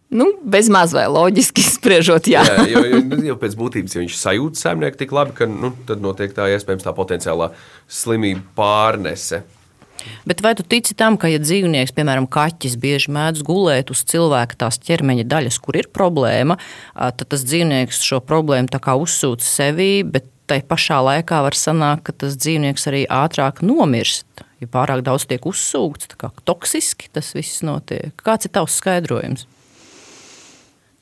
Nu, 0.09 0.29
bez 0.47 0.69
maz 0.71 0.95
vai 0.95 1.09
loģiski 1.11 1.65
spriežot, 1.77 2.29
jā. 2.31 2.45
jā 2.47 2.69
jo, 2.71 2.85
jo, 2.87 3.19
jo 3.33 3.37
pēc 3.41 3.57
būtības, 3.59 3.97
ja 3.97 4.05
viņš 4.05 4.21
sajūt 4.21 4.61
saimnieku 4.61 5.01
tik 5.03 5.15
labi, 5.17 5.35
ka 5.41 5.51
nu, 5.51 5.73
tad 5.89 6.05
notiek 6.05 6.35
tā 6.37 6.47
iespējams 6.55 6.87
tā 6.87 6.95
potenciālā 6.95 7.51
slimība 7.91 8.45
pārnese. 8.59 9.43
Bet 10.29 10.43
vai 10.45 10.53
tu 10.55 10.63
tici 10.63 10.95
tam, 10.95 11.17
ka, 11.19 11.27
ja 11.31 11.41
dzīvnieks, 11.43 11.95
piemēram, 11.97 12.29
kaķis, 12.31 12.77
bieži 12.79 13.11
mēdz 13.17 13.43
gulēt 13.47 13.91
uz 13.91 14.05
cilvēka 14.07 14.59
tās 14.61 14.79
ķermeņa 14.85 15.27
daļas, 15.27 15.59
kur 15.65 15.79
ir 15.81 15.89
problēma, 15.91 16.59
tad 16.95 17.27
tas 17.27 17.43
dzīvnieks 17.49 18.05
šo 18.07 18.21
problēmu 18.23 18.71
uzsūc 18.71 19.43
sevī, 19.43 20.05
bet 20.07 20.29
tai 20.47 20.61
pašā 20.63 21.01
laikā 21.03 21.41
var 21.43 21.59
sanākt, 21.59 22.07
ka 22.07 22.15
tas 22.23 22.39
dzīvnieks 22.39 22.87
arī 22.93 23.03
ātrāk 23.11 23.65
nomirst. 23.67 24.27
Ja 24.63 24.71
pārāk 24.73 25.03
daudz 25.05 25.27
tiek 25.29 25.43
uzsūkts, 25.45 26.13
tā 26.13 26.21
kā 26.21 26.31
toksiski 26.49 27.11
tas 27.13 27.35
viss 27.37 27.65
notiek. 27.67 28.15
Kāds 28.25 28.47
ir 28.47 28.55
tavs 28.55 28.79
skaidrojums? 28.79 29.45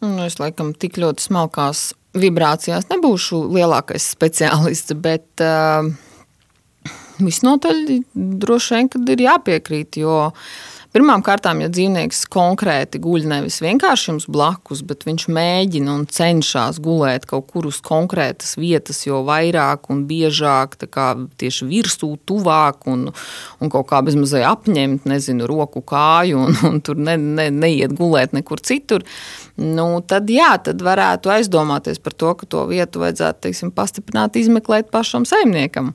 Nu, 0.05 0.25
es 0.27 0.37
laikam 0.41 0.75
tik 0.77 0.99
ļoti 1.01 1.29
smalkās 1.31 1.93
vibrācijās 2.15 2.91
nebūšu 2.91 3.41
lielākais 3.57 4.07
speciālists, 4.15 4.95
bet 5.01 5.43
uh, 5.43 5.89
visnotaļ 7.19 7.83
droši 8.45 8.79
vien 8.79 9.11
ir 9.17 9.25
jāpiekrīt, 9.25 9.99
jo 10.05 10.19
uh, 10.29 10.55
Pirmkārt, 10.95 11.49
ja 11.59 11.67
dzīvnieks 11.67 12.21
konkrēti 12.31 13.01
guļ 13.03 13.25
nevis 13.27 13.57
vienkārši 13.65 14.13
jums 14.13 14.29
blakus, 14.31 14.85
bet 14.87 15.03
viņš 15.03 15.25
mēģina 15.27 15.91
un 15.91 16.05
cenšas 16.07 16.79
gulēt 16.79 17.27
kaut 17.27 17.49
kur 17.51 17.67
uz 17.67 17.81
konkrētas 17.83 18.55
vietas, 18.55 19.01
jo 19.03 19.25
vairāk 19.27 19.91
un 19.91 20.05
biežāk 20.07 20.79
tieši 20.79 21.67
virsū, 21.67 22.13
tuvāk 22.31 22.87
un, 22.87 23.09
un 23.59 23.75
kaut 23.75 23.89
kā 23.91 24.05
bezmazliet 24.07 24.47
apņemt, 24.47 25.11
nezinu, 25.11 25.51
roku 25.51 25.83
kāju 25.83 26.47
un, 26.47 26.59
un 26.71 26.79
tur 26.79 27.03
ne, 27.03 27.19
ne, 27.19 27.51
neiet 27.51 27.99
gulēt 27.99 28.39
nekur 28.39 28.63
citur. 28.63 29.03
Nu, 29.59 29.99
tad, 30.07 30.31
jā, 30.31 30.53
tad 30.63 30.79
varētu 30.79 31.35
aizdomāties 31.41 31.99
par 31.99 32.15
to, 32.15 32.37
ka 32.39 32.47
to 32.47 32.69
vietu 32.71 33.03
vajadzētu 33.03 33.49
teiksim, 33.49 33.75
pastiprināt, 33.75 34.39
izmeklēt 34.39 34.95
pašam 34.95 35.27
saimniekam. 35.27 35.91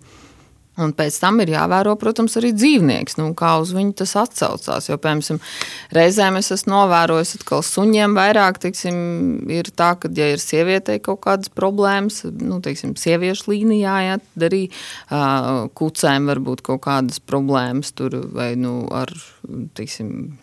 Un 0.79 0.93
pēc 0.95 1.17
tam 1.19 1.41
ir 1.43 1.51
jāvēro, 1.51 1.95
protams, 1.99 2.37
arī 2.39 2.53
dzīvnieks, 2.55 3.17
nu, 3.19 3.31
kā 3.37 3.55
uz 3.59 3.73
viņu 3.75 3.97
tas 3.99 4.15
atsaucās. 4.21 4.89
Jo, 4.89 4.97
piemēram, 5.01 5.41
reizēm 5.95 6.39
es 6.39 6.51
esmu 6.55 6.73
novērojis, 6.75 7.35
ka 7.47 7.61
suņiem 7.65 8.15
vairāk 8.17 8.61
teiksim, 8.63 8.99
ir 9.51 9.71
tā, 9.75 9.93
ka, 9.99 10.11
ja 10.15 10.31
ir 10.33 10.43
sievietei 10.43 11.01
kaut 11.03 11.21
kādas 11.25 11.51
problēmas, 11.51 12.21
nu, 12.39 12.61
teiksim, 12.63 12.95
sieviešu 12.99 13.51
līnijā, 13.51 13.95
ja, 14.07 14.19
tad 14.23 14.49
arī 14.49 14.65
uh, 14.69 15.65
kucēm 15.75 16.29
var 16.31 16.43
būt 16.45 16.63
kaut 16.69 16.85
kādas 16.87 17.19
problēmas 17.19 17.91
tur 17.97 18.21
vai 18.31 18.53
nu, 18.59 18.85
ar, 18.95 19.11
teiksim, 19.75 20.37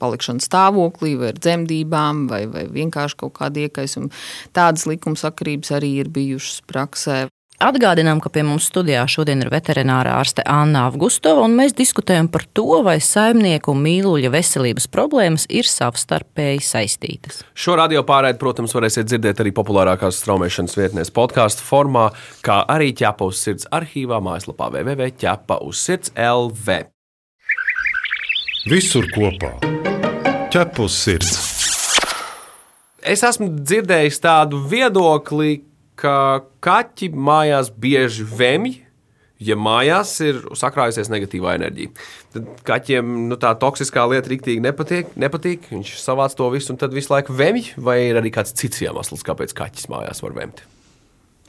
palikšanu 0.00 0.42
stāvoklī, 0.44 1.14
vai 1.20 1.32
ar 1.32 1.38
dzemdībām, 1.40 2.24
vai, 2.30 2.44
vai 2.50 2.64
vienkārši 2.72 3.18
kaut 3.20 3.36
kāda 3.38 3.66
iekaisuma. 3.66 4.10
Tādas 4.56 4.86
likumsakarības 4.88 5.74
arī 5.76 5.96
ir 6.02 6.12
bijušas 6.14 6.62
praksē. 6.70 7.24
Atgādinām, 7.62 8.18
ka 8.18 8.32
pie 8.34 8.42
mums 8.42 8.66
studijā 8.66 9.04
šodien 9.06 9.44
ir 9.44 9.50
veterinārā 9.52 10.16
ārste 10.18 10.42
Anna 10.50 10.88
Avgustova, 10.88 11.44
un 11.46 11.54
mēs 11.54 11.76
diskutējam 11.78 12.26
par 12.32 12.42
to, 12.50 12.80
vai 12.82 12.96
saimnieku 12.98 13.70
un 13.70 13.82
mīluļa 13.84 14.32
veselības 14.34 14.88
problēmas 14.90 15.46
ir 15.46 15.68
savstarpēji 15.70 16.64
saistītas. 16.66 17.44
Šo 17.54 17.76
radio 17.78 18.02
pārraidi, 18.06 18.40
protams, 18.42 18.74
varēsiet 18.74 19.06
dzirdēt 19.06 19.44
arī 19.44 19.54
populārākās 19.54 20.18
straumēšanas 20.18 20.74
vietnēs 20.80 21.14
podkāstu 21.14 21.62
formā, 21.62 22.08
kā 22.42 22.58
arī 22.74 22.90
ķepa 22.98 23.30
uz 23.30 23.44
sirds 23.46 23.70
arhīvā 23.70 24.18
mājaslapā 24.24 24.72
www.ķepa 24.74 25.60
uz 25.62 25.84
sirds 25.86 26.10
LV. 26.18 26.80
Visur 28.66 29.06
kopā 29.14 29.54
ķepa 30.50 30.84
uz 30.84 30.94
sirds. 30.94 31.38
Es 33.04 33.22
esmu 33.26 33.50
dzirdējis 33.60 34.20
tādu 34.22 34.60
viedokli, 34.70 35.60
ka 36.00 36.44
kaķi 36.64 37.10
mājās 37.14 37.70
bieži 37.70 38.26
vemj, 38.26 38.74
ja 39.44 39.56
mājās 39.58 40.12
ir 40.24 40.42
sakrājusies 40.56 41.10
negatīvā 41.12 41.56
enerģija. 41.58 41.94
Tad 42.34 42.50
kaķiem 42.66 43.14
nu, 43.30 43.38
tā 43.40 43.54
toksiskā 43.60 44.06
lieta 44.10 44.30
rīktīgi 44.32 44.62
nepatīk, 44.64 45.16
nepatīk. 45.20 45.70
Viņš 45.72 45.96
savāc 46.02 46.36
to 46.38 46.48
visu 46.54 46.74
un 46.74 46.80
tad 46.80 46.94
visu 46.96 47.12
laiku 47.12 47.34
vemj, 47.36 47.74
vai 47.76 48.00
ir 48.08 48.20
arī 48.20 48.32
kāds 48.34 48.54
cits 48.56 48.84
iemesls, 48.84 49.26
kāpēc 49.26 49.56
kaķis 49.56 49.90
mājās 49.92 50.24
var 50.24 50.38
vemt? 50.38 50.64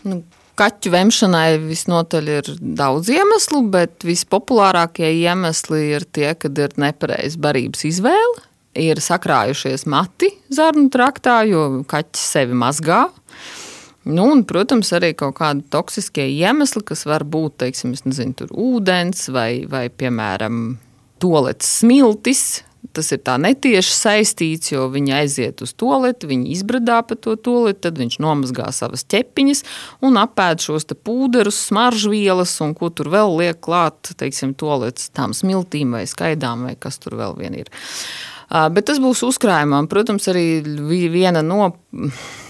Nu. 0.08 0.24
Kaķu 0.56 0.88
vemšanai 0.94 1.58
visnotaļ 1.60 2.30
ir 2.32 2.50
daudz 2.80 3.10
iemeslu, 3.12 3.60
bet 3.74 4.06
vispopulārākie 4.08 5.10
iemesli 5.26 5.82
ir 5.98 6.06
tie, 6.16 6.30
kad 6.40 6.56
ir 6.56 6.78
nepareiza 6.80 7.42
barības 7.44 7.84
izvēle, 7.90 8.46
ir 8.80 9.02
sakrājušies 9.04 9.84
mati 9.92 10.30
zarnu 10.56 10.88
traktā, 10.94 11.42
jo 11.50 11.84
kaķis 11.92 12.24
sevi 12.38 12.56
mazgā. 12.56 13.02
Nu, 14.06 14.28
un, 14.30 14.44
protams, 14.46 14.92
arī 14.94 15.16
kaut 15.18 15.40
kādi 15.40 15.64
toksiskie 15.74 16.28
iemesli, 16.30 16.84
kas 16.86 17.08
var 17.10 17.26
būt, 17.26 17.58
teiksim, 17.64 17.96
nezinu, 18.06 18.46
ūdens 18.54 19.32
vai, 19.34 19.66
vai 19.70 19.88
piemēram, 19.90 20.76
toaletes 21.24 21.80
smiltis. 21.82 22.44
Tas 22.94 23.10
ir 23.16 23.22
tā 23.26 23.38
netieši 23.42 23.94
saistīts, 23.96 24.74
jo 24.74 24.86
viņi 24.94 25.16
aiziet 25.16 25.64
uz 25.66 25.74
to 25.78 25.90
lietu, 26.04 26.30
viņi 26.30 26.52
izbradā 26.54 27.00
pa 27.08 27.18
to 27.18 27.36
lietu, 27.66 27.80
tad 27.88 27.98
viņš 28.02 28.20
nomazgā 28.24 28.68
savas 28.76 29.06
ķepiņas 29.10 29.64
un 30.06 30.20
apēd 30.22 30.62
šos 30.66 30.88
pūderus, 31.06 31.64
smaržvielas 31.72 32.54
un 32.66 32.76
ko 32.78 32.92
tur 32.94 33.10
vēl 33.14 33.38
liek 33.40 33.60
klāt, 33.64 34.14
teiksim, 34.20 34.54
to 34.54 34.76
lietu 34.84 35.10
tām 35.16 35.34
smiltīm 35.38 35.98
vai 35.98 36.06
skaidām 36.10 36.68
vai 36.68 36.76
kas 36.80 37.00
tur 37.02 37.18
vēl 37.20 37.38
vien 37.40 37.58
ir. 37.64 37.72
Bet 38.50 38.86
tas 38.86 39.00
būs 39.02 39.24
uzkrājumam. 39.26 39.88
Protams, 39.90 40.28
arī 40.30 40.62
viena 41.10 41.42
no 41.42 41.72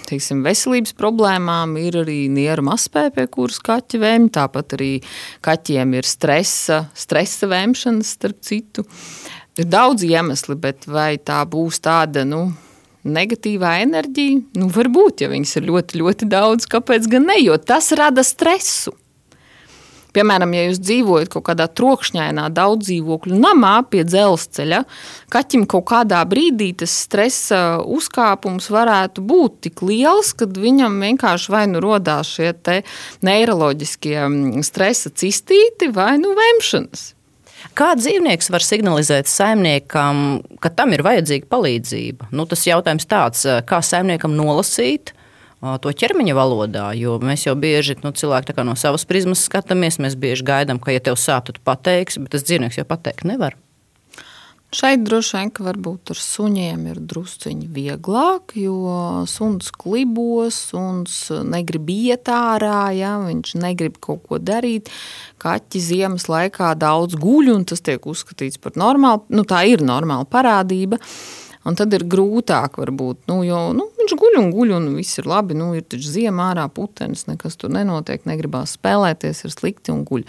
teiksim, 0.09 0.43
veselības 0.45 0.93
problēmām 0.99 1.77
ir 1.81 2.01
arī 2.03 2.25
nieru 2.29 2.65
mazspēja, 2.67 3.13
pie 3.15 3.25
kuras 3.31 3.61
kaķi 3.63 4.01
vēmj. 4.03 4.29
Tāpat 4.35 4.75
arī 4.77 4.91
kaķiem 5.45 5.95
ir 5.97 6.09
stresa, 6.09 6.83
stresa 6.97 7.49
vēmšanas, 7.51 8.11
starp 8.19 8.43
citu. 8.45 8.85
Ir 9.55 9.69
daudz 9.71 10.03
iemesli, 10.03 10.57
bet 10.59 10.83
vai 10.91 11.15
tā 11.15 11.39
būs 11.47 11.79
tāda, 11.79 12.25
nu, 12.27 12.49
negatīvā 13.07 13.77
enerģija? 13.85 14.41
Nu, 14.59 14.67
varbūt, 14.73 15.23
ja 15.23 15.31
viņas 15.31 15.55
ir 15.61 15.69
ļoti, 15.69 16.01
ļoti 16.01 16.27
daudz, 16.27 16.67
kāpēc 16.67 17.07
gan 17.11 17.29
ne? 17.29 17.39
Jo 17.39 17.55
tas 17.61 17.93
rada 17.95 18.25
stresu. 18.25 18.95
Piemēram, 20.15 20.53
ja 20.55 20.67
jūs 20.69 20.79
dzīvojat 20.79 21.31
kaut 21.33 21.43
kādā 21.49 21.65
trokšņainā, 21.75 22.45
daudz 22.55 22.87
dzīvokļu 22.87 23.35
namā 23.35 23.73
pie 23.91 24.05
dzelzceļa, 24.07 24.79
kaķim 25.31 25.65
kaut 25.71 25.89
kādā 25.91 26.21
brīdī 26.27 26.69
tas 26.79 26.93
stresa 27.03 27.81
uzkāpums 27.83 28.69
varētu 28.71 29.23
būt 29.27 29.59
tik 29.67 29.83
liels, 29.83 30.31
ka 30.39 30.47
viņam 30.47 31.01
vienkārši 31.03 31.51
vai 31.51 31.65
nu 31.71 31.83
rodās 31.83 32.31
šie 32.37 32.53
neiroloģiskie 33.27 34.17
mm, 34.23 34.63
stresa 34.63 35.11
cistīti 35.11 35.91
vai 35.95 36.15
nu 36.21 36.31
vemšanas. 36.37 37.14
Kā 37.73 37.93
dzīvnieks 37.97 38.51
var 38.53 38.63
signalizēt 38.63 39.29
saimniekam, 39.31 40.41
ka 40.61 40.69
tam 40.69 40.93
ir 40.95 41.03
vajadzīga 41.05 41.49
palīdzība? 41.51 42.29
Nu, 42.35 42.45
tas 42.49 42.67
jautājums 42.67 43.09
tāds, 43.09 43.45
kā 43.67 43.81
saimniekam 43.83 44.35
nolasīt, 44.37 45.15
to 45.81 45.93
ķermeņa 45.97 46.37
valodā, 46.37 46.87
jo 46.99 47.17
mēs 47.23 47.47
jau 47.47 47.55
bieži 47.57 47.97
nu, 48.03 48.13
cilvēki 48.15 48.55
no 48.63 48.77
savas 48.77 49.07
prizmas 49.09 49.43
skatāmies. 49.49 49.99
Mēs 50.03 50.17
bieži 50.19 50.45
gaidām, 50.45 50.79
ka, 50.79 50.93
ja 50.93 51.01
tev 51.03 51.17
sāp, 51.19 51.49
tad 51.49 51.61
pateiksi, 51.65 52.21
bet 52.21 52.35
tas 52.35 52.45
dzīvnieks 52.45 52.79
jau 52.81 52.87
pateikt 52.87 53.25
nevar. 53.25 53.57
Šeit 54.75 55.05
droši 55.07 55.37
vien, 55.37 55.49
ka 55.55 55.63
varbūt 55.63 56.11
ar 56.11 56.19
suņiem 56.19 56.81
ir 56.91 56.97
drusciņi 57.07 57.69
vieglāk, 57.71 58.57
jo 58.59 59.23
suns 59.31 59.69
klibos, 59.71 60.57
suns 60.73 61.13
negrib 61.47 61.87
iet 61.93 62.27
ārā, 62.27 62.89
ja 62.91 63.13
viņš 63.21 63.53
negrib 63.61 64.01
kaut 64.03 64.25
ko 64.27 64.39
darīt. 64.41 64.91
Kaķi 65.39 65.79
ziemas 65.79 66.27
laikā 66.27 66.73
daudz 66.81 67.15
guļ, 67.21 67.53
un 67.53 67.63
tas 67.69 67.79
tiek 67.85 68.03
uzskatīts 68.03 68.59
par 68.59 68.75
normālu, 68.75 69.23
nu 69.31 69.45
tā 69.47 69.61
ir 69.71 69.85
normāla 69.85 70.27
parādība. 70.27 70.99
Un 71.65 71.79
tad 71.79 71.95
ir 71.97 72.03
grūtāk, 72.05 72.75
varbūt, 72.77 73.23
nu, 73.31 73.39
jo 73.47 73.61
nu, 73.73 73.87
viņš 73.97 74.17
guļ 74.19 74.35
un 74.41 74.51
guļ, 74.53 74.75
un 74.75 74.91
viss 74.99 75.17
ir 75.17 75.31
labi. 75.31 75.55
Nu, 75.57 75.71
ir 75.73 75.87
taču 75.87 76.11
ziemā 76.17 76.51
ārā 76.51 76.67
putenis, 76.69 77.23
nekas 77.31 77.55
tur 77.57 77.71
nenotiek, 77.73 78.27
negribās 78.27 78.75
spēlēties, 78.75 79.41
ir 79.47 79.55
slikti 79.55 79.95
un 79.95 80.03
guļ. 80.05 80.27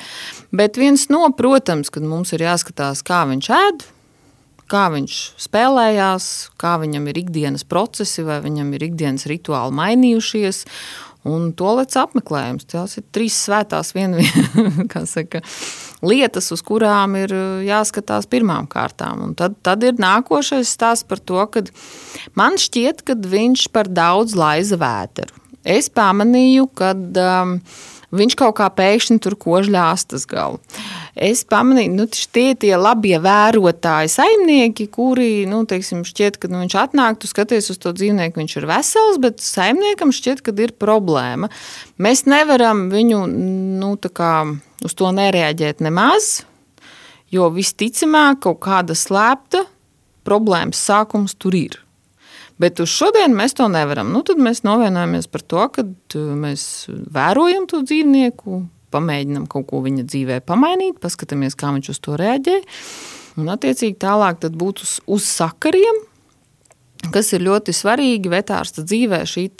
Bet 0.57 0.81
viens 0.81 1.11
no, 1.13 1.27
protams, 1.37 1.93
kad 1.93 2.07
mums 2.09 2.33
ir 2.33 2.47
jāskatās, 2.47 3.05
kā 3.05 3.27
viņš 3.29 3.53
ēd, 3.59 3.87
kā 4.71 4.87
viņš 4.95 5.19
spēlējās, 5.47 6.31
kā 6.61 6.77
viņam 6.83 7.11
ir 7.11 7.21
ikdienas 7.25 7.67
procesi, 7.69 8.25
vai 8.27 8.41
viņam 8.45 8.73
ir 8.77 8.89
ikdienas 8.91 9.29
rituāli 9.31 9.77
mainījušies. 9.79 10.65
Un 11.27 11.49
to 11.59 11.73
lec 11.75 11.95
apmeklējums. 11.99 12.69
Tās 12.71 13.01
ir 13.01 13.05
trīs 13.15 13.35
svētās 13.49 13.91
vien, 13.97 14.15
saka, 15.15 15.41
lietas, 16.07 16.53
uz 16.55 16.63
kurām 16.67 17.17
ir 17.19 17.35
uh, 17.35 17.65
jāskatās 17.67 18.29
pirmām 18.31 18.69
kārtām. 18.71 19.25
Un 19.27 19.35
tad, 19.39 19.57
tad 19.67 19.83
ir 19.87 19.99
nākošais 19.99 20.71
stāsts 20.71 21.09
par 21.09 21.19
to, 21.19 21.43
ka 21.51 21.65
man 22.39 22.61
šķiet, 22.63 23.03
ka 23.07 23.19
viņš 23.19 23.67
par 23.75 23.91
daudz 23.91 24.39
laiza 24.39 24.79
vēteru. 24.79 25.43
Es 25.67 25.91
pamanīju, 25.91 26.69
ka 26.79 26.93
um, 26.95 27.57
viņš 28.15 28.37
kaut 28.39 28.57
kā 28.59 28.69
pēkšņi 28.73 29.19
tur 29.23 29.37
kožļā 29.41 29.85
astas 29.93 30.27
galu. 30.29 30.61
Es 31.17 31.45
pamanīju, 31.49 31.95
nu, 31.97 32.07
tie 32.07 32.51
ir 32.53 32.59
tie 32.61 32.73
labie 32.77 33.17
vērotāji, 33.23 34.13
saimnieki, 34.13 34.89
kuri 34.93 35.47
nu, 35.49 35.63
teiksim, 35.69 36.05
šķiet, 36.07 36.37
ka 36.43 36.51
nu, 36.53 36.61
viņš 36.65 36.77
atnāk, 36.83 37.21
tu 37.23 37.31
skaties 37.31 37.71
uz 37.73 37.81
to 37.83 37.95
dzīvnieku, 37.97 38.39
viņš 38.43 38.57
ir 38.61 38.69
vesels, 38.69 39.21
bet 39.23 39.41
saimniekam 39.45 40.13
šķiet, 40.15 40.45
ka 40.45 40.55
ir 40.61 40.77
problēma. 40.77 41.51
Mēs 42.03 42.27
nevaram 42.29 42.87
viņu 42.93 43.23
nu, 43.81 43.95
kā, 44.07 44.35
uz 44.85 44.99
to 44.99 45.11
nereaģēt 45.17 45.81
nemaz, 45.85 46.45
jo 47.33 47.49
visticamāk 47.55 48.45
kaut 48.45 48.61
kāda 48.67 48.95
slēpta 48.97 49.65
problēmas 50.27 50.81
sākums 50.83 51.37
tur 51.39 51.57
ir. 51.57 51.86
Bet 52.63 52.81
uz 52.81 52.89
šodienu 52.89 53.37
mēs 53.37 53.53
to 53.57 53.67
nevaram. 53.69 54.09
Nu, 54.15 54.23
tad 54.25 54.41
mēs 54.41 54.63
novienojamies 54.65 55.29
par 55.29 55.45
to, 55.45 55.67
ka 55.75 55.85
mēs 56.41 56.87
vērojam 56.89 57.67
to 57.69 57.83
dzīvnieku, 57.85 58.63
pamēģinām 58.95 59.45
kaut 59.53 59.69
ko 59.69 59.83
viņa 59.85 60.07
dzīvē 60.09 60.41
pamainīt, 60.49 61.01
paskatāmies, 61.03 61.57
kā 61.59 61.75
viņš 61.75 61.93
uz 61.93 62.01
to 62.01 62.17
reaģē. 62.17 62.57
Un, 63.37 63.51
attiecīgi, 63.53 63.99
tālāk 64.01 64.47
būtu 64.57 64.87
uz, 64.87 64.97
uz 65.19 65.27
sakariem, 65.29 66.01
kas 67.13 67.35
ir 67.37 67.45
ļoti 67.45 67.75
svarīgi 67.77 68.33
vetārsta 68.33 68.87
dzīvē, 68.87 69.21
šī 69.29 69.51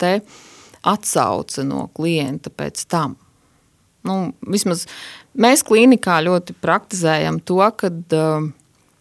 atsauce 0.87 1.65
no 1.67 1.87
klienta 1.93 2.49
pēc 2.53 2.85
tam. 2.89 3.17
Nu, 4.07 4.31
vismaz 4.41 4.85
mēs 5.37 5.65
klīnikā 5.67 6.21
ļoti 6.25 6.55
praktizējam 6.63 7.41
to, 7.43 7.59
ka 7.77 7.91
uh, 7.91 8.47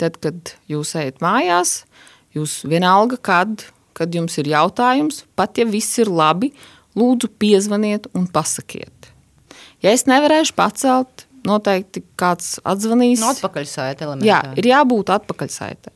tad, 0.01 0.19
kad 0.21 0.57
jūs 0.69 0.95
ejat 0.99 1.23
mājās, 1.25 1.79
jūs 2.37 2.65
vienalga, 2.69 3.21
kad 3.21 3.69
kad 3.97 4.15
jums 4.15 4.37
ir 4.43 4.51
jautājums, 4.53 5.25
pat 5.39 5.59
ja 5.61 5.67
viss 5.69 5.99
ir 6.03 6.11
labi, 6.13 6.53
lūdzu 6.97 7.31
piezvaniet 7.41 8.11
un 8.17 8.29
pasakiet. 8.33 9.11
Ja 9.85 9.93
es 9.93 10.07
nevarēšu 10.09 10.57
pacelt, 10.57 11.27
noteikti 11.47 12.03
kāds 12.19 12.57
atzvanīs. 12.67 13.21
No 13.23 13.33
atpakaļsaite 13.35 14.07
elementā. 14.07 14.29
Jā, 14.29 14.41
ir 14.59 14.71
jābūt 14.73 15.13
atpakaļsaitē. 15.15 15.93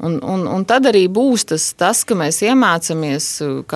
Un, 0.00 0.14
un, 0.24 0.46
un 0.48 0.62
tad 0.64 0.86
arī 0.88 1.02
būs 1.12 1.44
tas, 1.50 1.66
tas, 1.76 2.00
ka 2.08 2.16
mēs 2.16 2.38
iemācāmies 2.46 3.26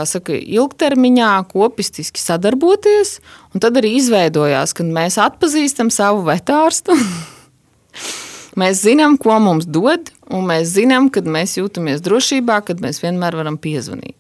saka, 0.09 0.33
ilgtermiņā, 0.33 1.33
kopistiski 1.51 2.23
sadarboties. 2.23 3.19
Tad 3.61 3.77
arī 3.77 3.99
izveidojās, 3.99 4.73
kad 4.77 4.89
mēs 4.89 5.21
atpazīstam 5.21 5.93
savu 5.93 6.25
vetārstu. 6.31 6.97
Mēs 8.55 8.85
zinām, 8.85 9.17
ko 9.19 9.35
mums 9.43 9.67
dod, 9.67 10.13
un 10.31 10.47
mēs 10.47 10.77
zinām, 10.77 11.09
kad 11.11 11.27
mēs 11.27 11.57
jūtamies 11.59 12.05
drošībā, 12.07 12.61
kad 12.69 12.83
mēs 12.85 13.03
vienmēr 13.03 13.35
varam 13.41 13.59
piezvanīt. 13.59 14.19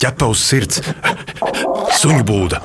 Ķepa 0.00 0.28
uz 0.32 0.40
sirds, 0.40 0.80
suņu 2.00 2.24
būda. 2.28 2.62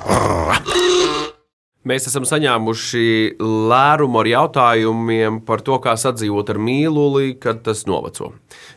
Mēs 1.89 2.09
esam 2.09 2.25
saņēmuši 2.27 3.39
lērumu 3.39 4.19
ar 4.21 4.27
jautājumiem 4.29 5.39
par 5.47 5.63
to, 5.65 5.77
kā 5.83 5.95
sadzīvot 5.99 6.51
ar 6.51 6.59
mīluli, 6.61 7.33
kad 7.39 7.63
tas 7.65 7.85
noveco. 7.89 8.33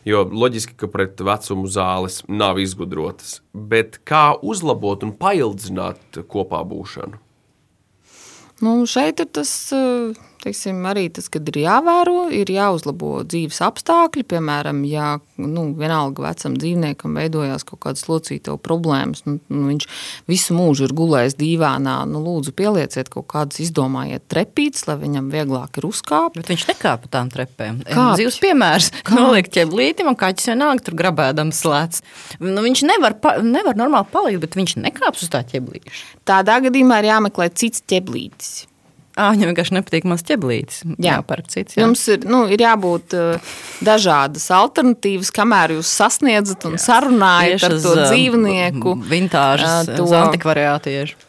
Jo 0.07 0.23
loģiski, 0.27 0.75
ka 0.79 0.87
pret 0.91 1.19
vecumu 1.19 1.67
zāles 1.71 2.21
nav 2.27 2.59
izgudrotas. 2.63 3.41
Bet 3.53 3.99
kā 4.07 4.31
uzlabot 4.39 5.03
un 5.03 5.11
paildzināt 5.19 6.23
kopā 6.31 6.63
būšanu? 6.67 7.19
Nu, 8.63 8.77
šeit 8.87 9.19
ir 9.19 9.27
tas 9.35 9.51
teiksim, 10.43 10.81
arī 10.89 11.07
tas, 11.13 11.29
kad 11.31 11.47
ir 11.51 11.61
jāvēro, 11.63 12.27
ir 12.35 12.49
jāuzlabo 12.51 13.21
dzīves 13.27 13.61
apstākļi. 13.65 14.25
Piemēram, 14.33 14.81
ja 14.87 15.15
nu, 15.39 15.65
vienalga 15.77 16.25
vecam 16.27 16.57
dzīvniekam 16.59 17.15
veidojās 17.19 17.65
kaut 17.67 17.81
kādas 17.85 18.07
locītavu 18.09 18.59
problēmas, 18.63 19.23
nu, 19.27 19.37
nu, 19.47 19.63
viņš 19.71 19.87
visu 20.29 20.57
mūžu 20.57 20.87
ir 20.87 20.95
gulējis 20.97 21.37
dīvānā, 21.39 21.95
nu, 22.09 22.21
lūdzu, 22.25 22.55
pielieciet 22.57 23.11
kaut 23.13 23.29
kādas, 23.33 23.61
izdomājiet 23.63 24.27
trepītas, 24.31 24.87
lai 24.89 24.97
viņam 25.03 25.29
vieglāk 25.33 25.79
ir 25.79 25.87
uzkāpt. 25.89 26.39
Bet 26.39 26.51
viņš 26.51 26.67
nekāpa 26.73 27.11
tām 27.13 27.31
trepēm. 27.33 27.81
Kāpj? 27.87 28.19
Dzīves 28.19 28.41
piemērs. 28.43 28.91
Noliek 29.13 29.49
ķeblīti, 29.53 30.07
man 30.07 30.19
kaķis 30.19 30.51
vienalga 30.53 30.87
tur 30.87 30.99
grabēdams 30.99 31.63
slēdz. 31.63 32.03
Nu, 32.43 32.59
viņš 32.65 32.85
nevar, 32.89 33.17
pa, 33.23 33.37
nevar 33.45 33.79
normāli 33.79 34.11
palikt, 34.13 34.43
bet 34.43 34.59
viņš 34.59 34.77
nekāps 34.83 35.25
uz 35.25 35.33
tā 35.33 35.43
ķeblīša. 35.47 35.95
Tādā 36.27 36.59
gadījumā 36.67 37.01
ir 37.01 37.11
jāmeklē 37.13 37.49
cits 37.57 37.83
ķeblītis. 37.89 38.63
Ah, 39.13 39.29
viņam 39.35 39.51
vienkārši 39.51 39.75
nepatīk 39.77 40.07
mans 40.09 40.23
ķeblītis. 40.25 40.79
Jā, 41.03 41.19
par 41.27 41.43
cits. 41.45 41.75
Jā. 41.77 41.83
Jums 41.83 42.01
ir, 42.09 42.23
nu, 42.25 42.45
ir 42.49 42.63
jābūt 42.63 43.13
uh, 43.17 43.51
dažādas 43.85 44.47
alternatīvas, 44.55 45.29
kamēr 45.35 45.75
jūs 45.75 45.91
sasniedzat 45.99 46.65
un 46.69 46.79
jā. 46.79 46.85
sarunājat 46.87 47.59
Tieši 47.59 47.67
ar 47.67 47.75
to 47.83 47.93
dzīvnieku. 47.99 48.95
Vintāžas, 49.11 49.91
uh, 49.91 49.99
to 49.99 50.09
antikvariātiešu. 50.17 51.21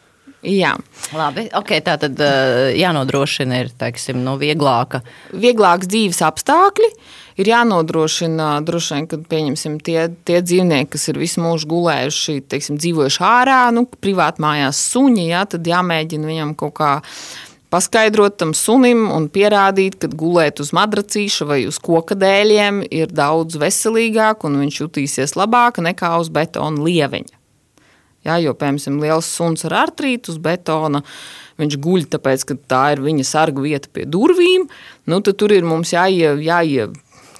Jā. 0.44 0.74
Labi, 1.16 1.46
okay, 1.56 1.80
tā 1.84 1.98
tad 2.00 2.20
uh, 2.20 2.70
jānodrošina 2.76 3.60
ir, 3.64 3.70
teiksim, 3.80 4.18
nu, 4.24 4.36
vieglāka. 4.40 5.00
Vieglāks 5.32 5.88
dzīves 5.88 6.20
apstākļi. 6.24 6.90
Ir 7.40 7.48
jānodrošina, 7.50 8.60
droši 8.64 8.94
vien, 8.94 9.06
kad 9.10 9.24
pieņemsim 9.28 9.78
tie, 9.84 10.06
tie 10.24 10.38
dzīvnieki, 10.44 10.92
kas 10.92 11.08
ir 11.10 11.18
visu 11.18 11.42
mūžu 11.42 11.66
gulējuši, 11.72 12.36
teiksim, 12.46 12.76
dzīvojuši 12.78 13.24
ārā, 13.26 13.62
nu, 13.74 13.88
privāti 14.00 14.44
mājās 14.44 14.84
suņi, 14.92 15.24
jā, 15.32 15.42
tad 15.56 15.66
jāmēģina 15.66 16.30
viņam 16.30 16.54
kaut 16.60 16.76
kā 16.78 16.92
paskaidrot 17.74 18.37
tam 18.38 18.52
sunim 18.54 19.08
un 19.10 19.26
pierādīt, 19.32 19.98
ka 19.98 20.10
gulēt 20.10 20.62
uz 20.62 20.70
madracīša 20.76 21.46
vai 21.48 21.62
uz 21.66 21.80
koka 21.82 22.14
dēļiem 22.18 22.84
ir 22.94 23.10
daudz 23.10 23.58
veselīgāk 23.58 24.46
un 24.46 24.60
viņš 24.62 24.82
jutīsies 24.84 25.34
labāk 25.38 25.82
nekā 25.82 26.12
uz 26.22 26.30
betona 26.34 26.84
lieveņa. 26.87 27.40
Ja, 28.24 28.38
jo, 28.40 28.54
piemēram, 28.56 29.02
liels 29.02 29.26
suns 29.28 29.66
ar 29.68 29.74
artrītu 29.82 30.32
uz 30.32 30.38
betona, 30.40 31.02
viņš 31.60 31.74
guļ 31.84 32.06
tāpēc, 32.14 32.46
ka 32.48 32.56
tā 32.70 32.84
ir 32.94 33.02
viņa 33.04 33.26
sargu 33.28 33.66
vieta 33.66 33.90
pie 33.92 34.06
durvīm, 34.08 34.64
nu, 35.10 35.18
tad 35.20 35.37
tur 35.42 35.52
ir 35.52 35.66
mums 35.68 35.92
jāie, 35.92 36.30
jāie, 36.46 36.87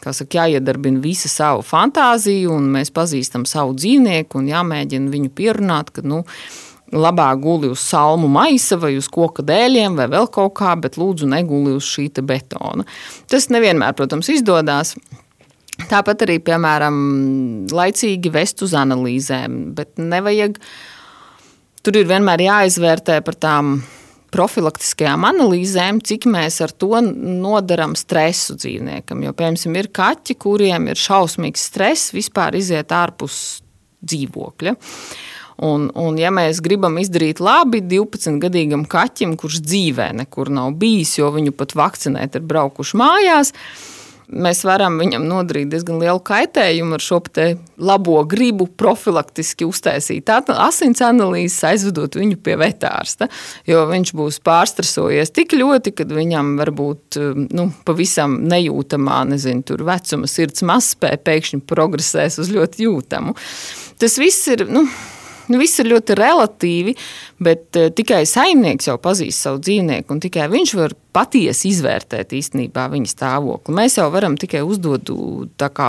saka, 0.05 0.43
jāiedarbina 0.43 1.01
visa 1.01 1.31
savu 1.33 1.65
fantāziju, 1.65 2.53
un 2.59 2.69
mēs 2.75 2.93
pazīstam 2.93 3.47
savu 3.49 3.73
dzīvnieku 3.79 4.43
un 4.43 4.51
jāmēģina 4.53 5.15
viņu 5.15 5.33
pierunāt, 5.39 5.95
ka, 5.95 6.05
nu, 6.05 6.21
labāk 6.93 7.41
guli 7.43 7.71
uz 7.73 7.83
salmu 7.83 8.29
maisa 8.31 8.77
vai 8.81 8.95
uz 8.99 9.09
koka 9.13 9.45
dēļiem 9.47 9.97
vai 9.99 10.09
vēl 10.13 10.29
kaut 10.33 10.57
kā, 10.61 10.75
bet 10.81 10.99
lūdzu 11.01 11.29
neguli 11.31 11.75
uz 11.79 11.87
šī 11.89 12.11
betona. 12.23 12.85
Tas 13.31 13.49
nevienmēr, 13.53 13.95
protams, 13.97 14.29
izdodas. 14.29 14.95
Tāpat 15.91 16.23
arī, 16.27 16.39
piemēram, 16.45 16.97
laicīgi 17.75 18.31
vest 18.31 18.63
uz 18.63 18.77
analīzēm, 18.79 19.75
bet 19.75 19.97
nevajag. 19.99 20.61
Tur 21.85 21.99
ir 21.99 22.07
vienmēr 22.09 22.45
jāizvērtē 22.45 23.19
par 23.27 23.37
tām 23.43 23.75
profilaktiskajām 24.35 25.27
analīzēm, 25.29 26.01
cik 26.03 26.27
mēs 26.31 26.61
ar 26.65 26.73
to 26.75 26.99
nodaram 27.05 27.95
stresu 27.99 28.57
dzīvniekam. 28.59 29.23
Jo, 29.27 29.35
piemēram, 29.37 29.77
ir 29.79 29.91
kaķi, 29.95 30.39
kuriem 30.43 30.89
ir 30.91 31.01
šausmīgs 31.01 31.69
stress 31.71 32.15
vispār 32.15 32.59
iziet 32.59 32.95
ārpus 32.95 33.41
dzīvokļa. 34.05 34.75
Un, 35.63 35.89
un, 35.95 36.19
ja 36.19 36.33
mēs 36.35 36.59
gribam 36.65 36.99
izdarīt 36.99 37.43
labi 37.43 37.83
12-gadīgam 37.87 38.89
kaķim, 38.91 39.37
kurš 39.39 39.61
dzīvē 39.63 40.11
nekur 40.25 40.51
nav 40.51 40.75
bijis, 40.81 41.19
jo 41.21 41.31
viņu 41.35 41.55
pat 41.55 41.77
vakcinēt 41.79 42.41
ir 42.41 42.49
braukuši 42.49 42.99
mājās, 42.99 43.53
mēs 44.35 44.65
varam 44.67 44.97
viņam 44.99 45.27
nodarīt 45.29 45.69
diezgan 45.71 46.01
lielu 46.03 46.19
kaitējumu 46.25 46.97
ar 46.97 47.05
šo 47.05 47.21
labo 47.79 48.17
gribu 48.27 48.67
profilaktiski 48.67 49.67
uztaisīt 49.69 50.31
asins 50.33 51.03
analīzes, 51.05 51.61
aizvedot 51.69 52.19
viņu 52.19 52.41
pie 52.43 52.57
vetārsta. 52.59 53.29
Jo 53.69 53.85
viņš 53.91 54.15
būs 54.17 54.41
pārstresojies 54.45 55.31
tik 55.35 55.55
ļoti, 55.55 55.95
ka 55.95 56.09
viņam 56.11 56.55
varbūt 56.61 57.21
nu, 57.55 57.71
pavisam 57.87 58.41
nejūtamā, 58.51 59.23
nezinu, 59.31 59.79
vecuma 59.87 60.31
sirds 60.31 60.65
mazspēja 60.67 61.21
pēkšņi 61.25 61.63
progresēs 61.69 62.41
uz 62.43 62.53
ļoti 62.55 62.89
jūtamu. 62.89 63.37
Tas 64.03 64.19
viss 64.19 64.49
ir. 64.51 64.67
Nu, 64.67 64.89
Nu, 65.51 65.59
viss 65.61 65.81
ir 65.83 65.91
ļoti 65.93 66.17
relatīvi, 66.19 66.95
bet 67.45 67.79
uh, 67.81 67.91
tikai 67.95 68.23
saimnieks 68.29 68.89
jau 68.89 68.99
pazīst 69.03 69.45
savu 69.45 69.61
dzīvnieku, 69.65 70.15
un 70.15 70.23
tikai 70.25 70.49
viņš 70.53 70.77
var 70.81 70.97
patiesi 71.15 71.71
izvērtēt 71.71 72.35
īstenībā 72.35 72.89
viņa 72.93 73.11
stāvokli. 73.11 73.75
Mēs 73.77 73.99
jau 74.01 74.09
varam 74.13 74.37
tikai 74.41 74.65
uzdot 74.67 75.11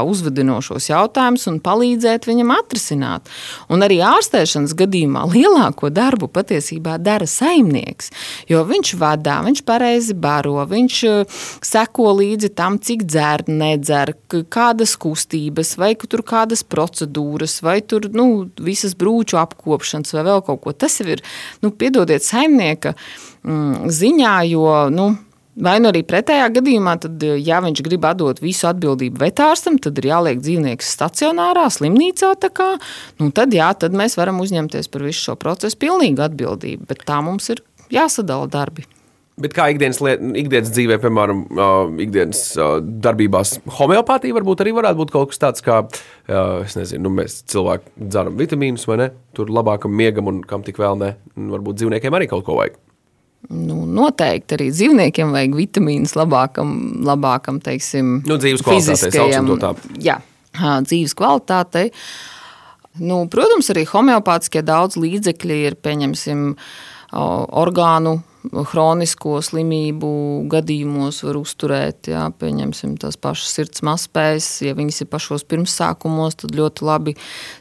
uzvedinošos 0.05 0.89
jautājumus 0.91 1.47
un 1.49 1.59
palīdzēt 1.65 2.27
viņam 2.29 2.53
atrisināt. 2.55 3.31
Un 3.73 3.85
arī 3.85 3.99
ārstēšanas 4.05 4.75
gadījumā 4.77 5.25
lielāko 5.31 5.89
darbu 5.93 6.29
patiesībā 6.31 6.97
dara 7.01 7.27
saimnieks, 7.29 8.11
jo 8.51 8.61
viņš 8.67 8.93
vadā, 9.01 9.39
viņš 9.47 9.63
pareizi 9.67 10.15
baro, 10.17 10.59
viņš 10.69 11.01
uh, 11.09 11.41
seko 11.65 12.13
līdzi 12.19 12.51
tam, 12.57 12.79
cik 12.79 13.05
dzer, 13.09 13.45
nedzer, 13.49 14.13
kādas 14.53 14.95
kustības, 15.01 15.75
vai 15.81 15.93
tur 16.05 16.21
kādas 16.25 16.63
procedūras, 16.63 17.59
vai 17.65 17.79
tur 17.81 18.09
nu, 18.13 18.47
visas 18.61 18.95
brūču 18.97 19.39
apkopšanas 19.41 20.13
vai 20.15 20.25
vēl 20.29 20.43
kaut 20.45 20.61
ko. 20.65 20.75
Tas 20.75 20.99
jau 21.01 21.09
ir, 21.15 21.23
nu, 21.65 21.73
piedodiet, 21.73 22.25
saimnieka 22.25 22.93
mm, 23.45 23.93
ziņā, 23.93 24.35
jo 24.51 24.73
nu, 24.93 25.13
Vai 25.55 25.77
nu 25.79 25.87
arī 25.87 26.01
pretējā 26.03 26.49
gadījumā, 26.57 26.97
tad, 26.99 27.21
ja 27.39 27.61
viņš 27.63 27.79
grib 27.85 28.03
atdot 28.03 28.41
visu 28.43 28.67
atbildību 28.67 29.21
vetārstam, 29.21 29.77
tad 29.79 29.95
ir 30.01 30.09
jāliek 30.09 30.41
dzīvnieks 30.43 30.89
stacionārā, 30.97 31.69
slimnīcā. 31.71 32.33
Kā, 32.51 32.73
nu 33.23 33.29
tad, 33.35 33.55
jā, 33.55 33.69
tad 33.79 33.95
mēs 33.95 34.17
varam 34.19 34.41
uzņemties 34.43 34.91
par 34.91 35.05
visu 35.07 35.29
šo 35.29 35.37
procesu 35.39 35.79
pilnīgu 35.79 36.25
atbildību. 36.27 36.89
Bet 36.89 37.05
tā 37.07 37.21
mums 37.23 37.47
ir 37.53 37.63
jāsadala 37.93 38.51
darbi. 38.51 38.83
Bet 39.39 39.55
kā 39.55 39.69
ikdienas, 39.71 40.01
liet, 40.03 40.21
ikdienas 40.43 40.71
dzīvē, 40.75 40.97
piemēram, 41.03 41.41
ikdienas 42.03 42.43
darbībās, 43.03 43.57
homeopātija 43.79 44.35
varbūt 44.35 44.63
arī 44.63 44.71
varētu 44.75 45.01
būt 45.01 45.11
kaut 45.11 45.31
kas 45.31 45.41
tāds, 45.43 45.63
kā 45.63 45.81
nezinu, 46.27 47.01
nu, 47.03 47.13
mēs 47.17 47.41
cilvēki 47.51 48.07
dzeram 48.11 48.39
vitamīnus 48.39 48.87
vai 48.91 48.99
ne? 49.05 49.09
Tur 49.35 49.51
labākam 49.55 49.95
miegam 49.95 50.31
un 50.31 50.43
kam 50.47 50.63
tik 50.67 50.79
vēl 50.83 50.99
ne. 50.99 51.13
Varbūt 51.35 51.79
dzīvniekiem 51.79 52.19
arī 52.19 52.31
kaut 52.31 52.47
ko 52.47 52.59
vajag. 52.59 52.79
Nu, 53.49 53.83
noteikti 53.85 54.57
arī 54.57 54.69
dzīvniekiem 54.73 55.33
vajag 55.35 55.57
vitamīnus 55.57 56.15
labākam, 56.17 56.71
labākam 57.05 57.59
teiksim, 57.63 58.19
nu, 58.25 58.37
dzīves 58.41 58.63
kvalitātei. 58.65 59.11
Jā, 60.05 60.19
dzīves 60.85 61.13
kvalitātei. 61.17 61.89
Nu, 63.03 63.25
protams, 63.31 63.69
arī 63.73 63.83
homeopātiskie 63.89 64.63
daudz 64.65 64.95
līdzekļi 65.01 65.59
ir, 65.67 65.75
pieņemsim, 65.83 66.47
orgānu 67.15 68.17
hronisko 68.53 69.39
slimību 69.43 70.09
gadījumos 70.51 71.21
var 71.25 71.39
uzturēt, 71.39 72.09
jā, 72.11 72.25
pieņemsim 72.39 72.95
tās 73.01 73.17
pašas 73.21 73.53
sirds 73.57 73.83
mazspējas, 73.85 74.49
ja 74.65 74.75
viņas 74.77 75.03
ir 75.03 75.09
pašos 75.11 75.45
pirmsākumos, 75.49 76.37
tad 76.41 76.55
ļoti 76.57 76.85
labi 76.85 77.15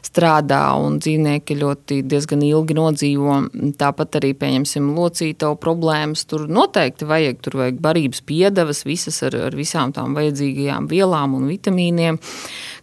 strādā 0.05 0.61
un 0.81 0.99
dzīvnieki 1.03 1.57
ļoti 1.61 2.01
diezgan 2.05 2.43
ilgi 2.45 2.77
nodzīvo. 2.77 3.39
Tāpat 3.79 4.19
arī, 4.19 4.33
pieņemsim, 4.39 4.91
locītavu 4.97 5.57
problēmas, 5.61 6.25
tur 6.29 6.47
noteikti 6.51 7.07
vajag, 7.09 7.41
tur 7.45 7.59
vajag 7.61 7.81
barības 7.83 8.23
piedevas, 8.27 8.85
visas 8.87 9.21
ar, 9.25 9.37
ar 9.49 9.57
visām 9.57 9.93
tām 9.95 10.15
vajadzīgajām 10.17 10.89
vielām 10.91 11.37
un 11.39 11.47
vitamīniem, 11.51 12.19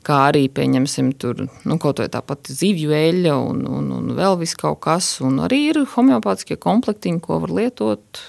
kā 0.07 0.19
arī, 0.31 0.47
pieņemsim, 0.53 1.12
tur, 1.21 1.47
nu, 1.47 1.79
kaut 1.83 2.03
vai 2.03 2.09
tāpat 2.12 2.51
zivju 2.51 2.95
eļļa 2.97 3.37
un, 3.38 3.62
un, 3.69 3.91
un 3.99 4.15
vēl 4.19 4.38
viss 4.41 4.59
kaut 4.59 4.81
kas, 4.85 5.15
un 5.25 5.38
arī 5.47 5.61
ir 5.71 5.83
homeopātiskie 5.95 6.59
komplektiņi, 6.62 7.23
ko 7.23 7.38
var 7.45 7.53
lietot 7.55 7.92
lietot, 7.93 8.23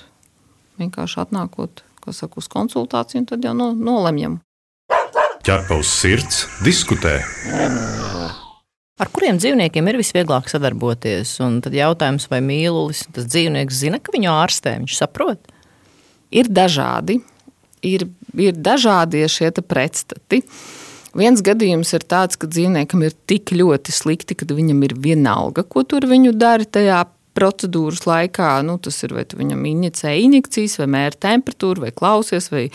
vienkārši 0.79 1.21
atnākot 1.23 1.83
saka, 2.11 2.39
uz 2.41 2.49
konsultāciju, 2.51 3.23
un 3.23 3.27
tad 3.29 3.43
jau 3.45 3.53
no, 3.55 3.71
nolemjam. 3.73 4.41
Ķerpa 5.43 5.77
uz 5.79 5.87
sirds, 5.87 6.45
diskutē. 6.63 7.21
Ar 8.99 9.09
kuriem 9.11 9.39
dzīvniekiem 9.39 9.87
ir 9.89 9.99
visvieglāk 9.99 10.47
sadarboties? 10.51 11.35
Un 11.43 11.61
tad 11.63 11.75
jautājums, 11.75 12.29
vai 12.31 12.39
mīlulis 12.43 13.05
tas 13.11 13.27
dzīvnieks 13.27 13.79
zina, 13.79 13.99
ka 13.99 14.13
viņu 14.13 14.31
ārstē, 14.31 14.77
viņš 14.83 14.99
saprot? 14.99 15.51
Ir 16.33 16.47
dažādi, 16.51 17.19
ir, 17.83 18.07
ir 18.39 18.55
dažādi 18.55 19.25
šie 19.31 19.51
pretstati. 19.67 20.43
Viens 21.13 21.43
gadījums 21.45 21.91
ir 21.93 22.05
tāds, 22.09 22.39
ka 22.39 22.47
dzīvniekam 22.49 23.03
ir 23.05 23.13
tik 23.29 23.51
ļoti 23.53 23.93
slikti, 23.93 24.37
ka 24.37 24.47
viņam 24.49 24.79
ir 24.87 24.95
vienalga, 24.97 25.63
ko 25.63 25.83
tur 25.85 26.07
viņu 26.09 26.33
dara 26.35 26.65
tajā 26.65 27.03
procedūras 27.37 28.05
laikā, 28.07 28.55
nu, 28.67 28.77
tas 28.81 28.99
ir 29.05 29.15
vai 29.17 29.25
viņam 29.27 29.65
injicē 29.69 30.13
injekcijas, 30.21 30.77
vai 30.81 30.89
mēra 30.95 31.19
temperatūru, 31.27 31.85
vai 31.85 31.91
klausies, 31.95 32.49
vai, 32.53 32.65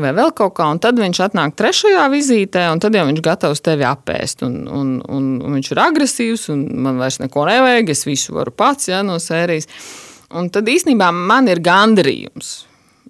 vai 0.00 0.12
vēl 0.16 0.32
kaut 0.36 0.56
kā. 0.58 0.68
Un 0.72 0.80
tad 0.82 1.00
viņš 1.00 1.22
atnāk 1.28 1.56
trešajā 1.58 2.06
vizītē, 2.12 2.66
un 2.72 2.82
tad 2.82 2.96
jau 2.96 3.06
viņš 3.08 3.24
gatavs 3.24 3.64
tevi 3.64 3.86
apēst. 3.88 4.46
Un, 4.46 4.62
un, 4.68 4.94
un, 5.02 5.28
un 5.42 5.58
viņš 5.58 5.72
ir 5.72 5.82
agresīvs, 5.86 6.48
un 6.54 6.64
man 6.86 7.02
vairs 7.02 7.20
neko 7.22 7.48
nevajag, 7.50 7.92
es 7.92 8.06
visu 8.08 8.36
varu 8.36 8.54
pats 8.56 8.92
ja, 8.92 9.02
no 9.06 9.20
sērijas. 9.22 9.68
Un 10.36 10.50
tad 10.50 10.66
īstenībā 10.68 11.12
man 11.14 11.46
ir 11.52 11.62
gandarījums. 11.64 12.56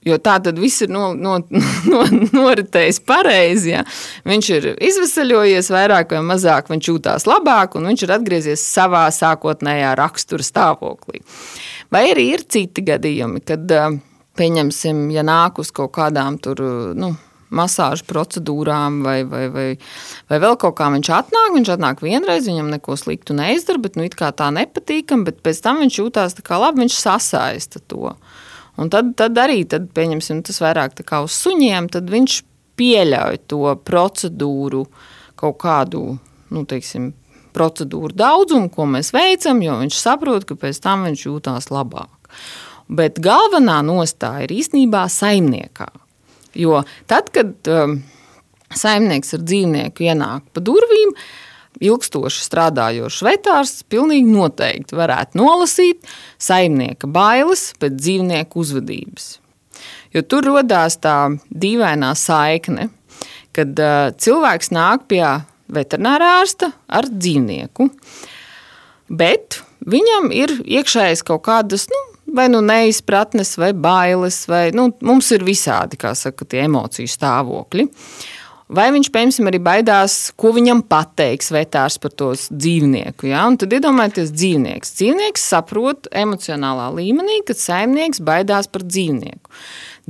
Jo 0.06 0.20
tā 0.22 0.36
tad 0.38 0.60
viss 0.62 0.84
ir 0.84 0.92
no, 0.94 1.10
no, 1.18 1.36
no, 1.90 2.02
noritējis 2.36 3.00
pareizi. 3.06 3.72
Ja. 3.74 3.84
Viņš 4.28 4.50
ir 4.54 4.68
izvesaļojies 4.74 5.70
vairāk 5.74 6.14
vai 6.14 6.24
mazāk, 6.28 6.70
viņš 6.70 6.90
jūtās 6.92 7.26
labāk, 7.26 7.74
un 7.78 7.90
viņš 7.90 8.06
ir 8.06 8.16
atgriezies 8.16 8.66
savā 8.70 9.06
sākotnējā 9.14 9.96
rakstura 9.98 10.46
stāvoklī. 10.46 11.24
Vai 11.90 12.08
arī 12.12 12.30
ir 12.36 12.46
citi 12.50 12.84
gadījumi, 12.86 13.42
kad, 13.46 13.70
pieņemsim, 14.36 15.08
ja 15.14 15.26
nāk 15.26 15.60
uz 15.62 15.72
kaut 15.74 15.94
kādām 15.96 16.38
tur. 16.42 16.62
Nu, 16.96 17.14
masāžu 17.56 18.06
procedūrām, 18.08 19.00
vai, 19.06 19.20
vai, 19.28 19.46
vai, 19.52 19.66
vai 20.30 20.38
vēl 20.42 20.56
kaut 20.60 20.76
kā 20.80 20.88
viņš 20.92 21.10
atnāk. 21.14 21.52
Viņš 21.54 21.72
atnāk 21.76 22.02
vienreiz, 22.04 22.48
viņam 22.48 22.72
neko 22.74 22.96
sliktu 22.98 23.36
neizdara, 23.38 23.82
bet 23.82 23.98
nu, 23.98 24.06
tā 24.10 24.48
nepatīkam, 24.54 25.24
bet 25.26 25.42
pēc 25.46 25.62
tam 25.64 25.82
viņš 25.84 26.00
jūtās 26.00 26.36
tā 26.38 26.46
kā 26.46 26.58
labi, 26.62 26.84
viņš 26.84 26.98
sasaista 26.98 27.82
to. 27.86 28.16
Un 28.76 28.90
tad, 28.92 29.14
tad 29.16 29.38
arī, 29.40 29.62
tad, 29.68 29.88
pieņemsim, 29.96 30.42
tas 30.46 30.60
vairāk 30.60 31.00
uz 31.24 31.36
suņiem, 31.44 31.88
tad 31.92 32.10
viņš 32.12 32.40
pieļauj 32.76 33.38
to 33.48 33.76
procedūru, 33.88 34.84
kaut 35.36 35.56
kādu, 35.62 36.02
nu, 36.52 36.64
teiksim, 36.68 37.12
procedūru 37.56 38.12
daudzumu, 38.16 38.68
ko 38.72 38.84
mēs 38.90 39.14
veicam, 39.16 39.62
jo 39.64 39.78
viņš 39.80 40.00
saprot, 40.00 40.44
ka 40.48 40.58
pēc 40.60 40.80
tam 40.84 41.06
viņš 41.08 41.24
jūtās 41.28 41.70
labāk. 41.72 42.12
Bet 42.86 43.18
galvenā 43.22 43.80
nostāja 43.86 44.44
ir 44.46 44.54
īstenībā 44.60 45.06
saimniekā. 45.10 45.88
Jo 46.56 46.82
tad, 47.10 47.32
kad 47.34 47.68
um, 47.72 47.98
saimnieks 48.72 49.34
ar 49.36 49.42
dzīvnieku 49.44 50.06
ienāk 50.06 50.46
pa 50.54 50.62
durvīm, 50.64 51.16
ilgstoši 51.84 52.44
strādājošs 52.46 53.22
vetārsts 53.26 53.86
pilnīgi 53.90 54.30
noteikti 54.30 54.96
varētu 54.96 55.40
nolasīt 55.40 56.06
saimnieka 56.38 57.08
bailes 57.10 57.70
pēc 57.80 57.98
dzīvnieku 58.00 58.62
uzvedības. 58.62 59.28
Jo 60.14 60.22
tur 60.24 60.46
radās 60.48 60.96
tā 61.02 61.16
dīvainā 61.50 62.14
saikne, 62.16 62.88
kad 63.56 63.76
uh, 63.80 64.08
cilvēks 64.16 64.72
nāk 64.72 65.06
pie 65.10 65.24
veterinārā 65.72 66.36
ārsta 66.40 66.70
ar 66.86 67.08
dzīvnieku, 67.10 67.88
bet 69.12 69.60
viņam 69.86 70.30
ir 70.34 70.54
iekšējas 70.62 71.24
kaut 71.26 71.44
kādas 71.48 71.88
nu, 71.90 72.00
vai 72.36 72.48
nu 72.52 72.60
neizpratnes, 72.64 73.54
vai 73.60 73.72
bailes, 73.72 74.44
vai 74.50 74.70
nu, 74.76 74.88
mums 75.06 75.30
ir 75.34 75.44
visādi 75.46 75.98
saka, 75.98 76.46
emociju 76.62 77.10
stāvokļi. 77.10 77.86
Vai 78.66 78.88
viņš, 78.90 79.12
piemēram, 79.14 79.46
arī 79.46 79.58
baidās, 79.62 80.14
ko 80.34 80.50
viņam 80.56 80.80
pateiks 80.90 81.52
vetārs 81.54 82.00
par 82.02 82.10
to 82.18 82.32
dzīvnieku. 82.34 83.28
Ja? 83.30 83.44
Un 83.46 83.54
tad 83.62 83.76
iedomājieties, 83.76 84.32
dzīvnieks. 84.34 84.90
Dzīvnieks 84.98 85.44
saprot 85.52 86.08
emocionālā 86.10 86.88
līmenī, 86.96 87.44
ka 87.46 87.54
saimnieks 87.54 88.24
baidās 88.26 88.66
par 88.66 88.82
dzīvnieku. 88.82 89.54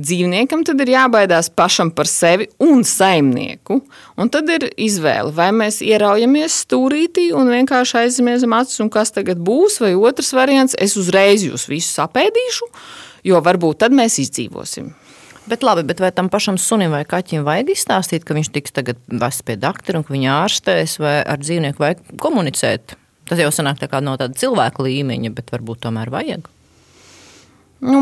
Dzīvniekam 0.01 0.65
tad 0.65 0.81
ir 0.81 0.91
jābaidās 0.95 1.51
pašam 1.53 1.93
par 1.93 2.09
sevi 2.09 2.49
un 2.61 2.81
saimnieku. 2.85 3.79
Un 4.17 4.33
tad 4.33 4.49
ir 4.49 4.67
izvēle, 4.73 5.29
vai 5.37 5.51
mēs 5.53 5.83
ieraujamies 5.85 6.57
stūrītī 6.65 7.29
un 7.37 7.53
vienkārši 7.53 8.03
aizmiedzam 8.03 8.57
acis, 8.57 8.81
un 8.81 8.89
kas 8.93 9.13
tagad 9.13 9.37
būs, 9.37 9.77
vai 9.85 9.93
otrs 9.97 10.33
variants, 10.37 10.77
es 10.81 10.97
uzreiz 10.97 11.45
jūs 11.45 11.69
visus 11.69 12.01
apēdīšu, 12.01 12.69
jo 13.29 13.41
varbūt 13.45 13.85
tad 13.85 13.93
mēs 13.93 14.17
izdzīvosim. 14.25 14.95
Bet, 15.47 15.63
labi, 15.63 15.85
bet 15.87 16.01
vai 16.03 16.11
tam 16.11 16.27
pašam 16.27 16.57
sunim 16.59 16.91
vai 16.91 17.05
kaķim 17.07 17.45
vajag 17.47 17.71
izstāstīt, 17.71 18.25
ka 18.27 18.35
viņš 18.35 18.49
tiks 18.51 18.73
tagad 18.75 18.99
vests 19.07 19.45
pie 19.47 19.55
doktora 19.55 20.01
un 20.01 20.03
ka 20.03 20.11
viņa 20.11 20.33
ārstēs, 20.43 20.97
vai 20.99 21.21
ar 21.23 21.39
dzīvnieku 21.39 21.79
vajag 21.79 22.03
komunicēt? 22.19 22.97
Tas 23.27 23.39
jau 23.39 23.47
sanāk 23.55 23.79
tā 23.79 24.01
no 24.03 24.17
tāda 24.19 24.35
cilvēka 24.39 24.83
līmeņa, 24.83 25.31
bet 25.35 25.51
varbūt 25.55 25.85
tomēr 25.87 26.11
vajag. 26.11 26.49
Nu, 27.87 28.01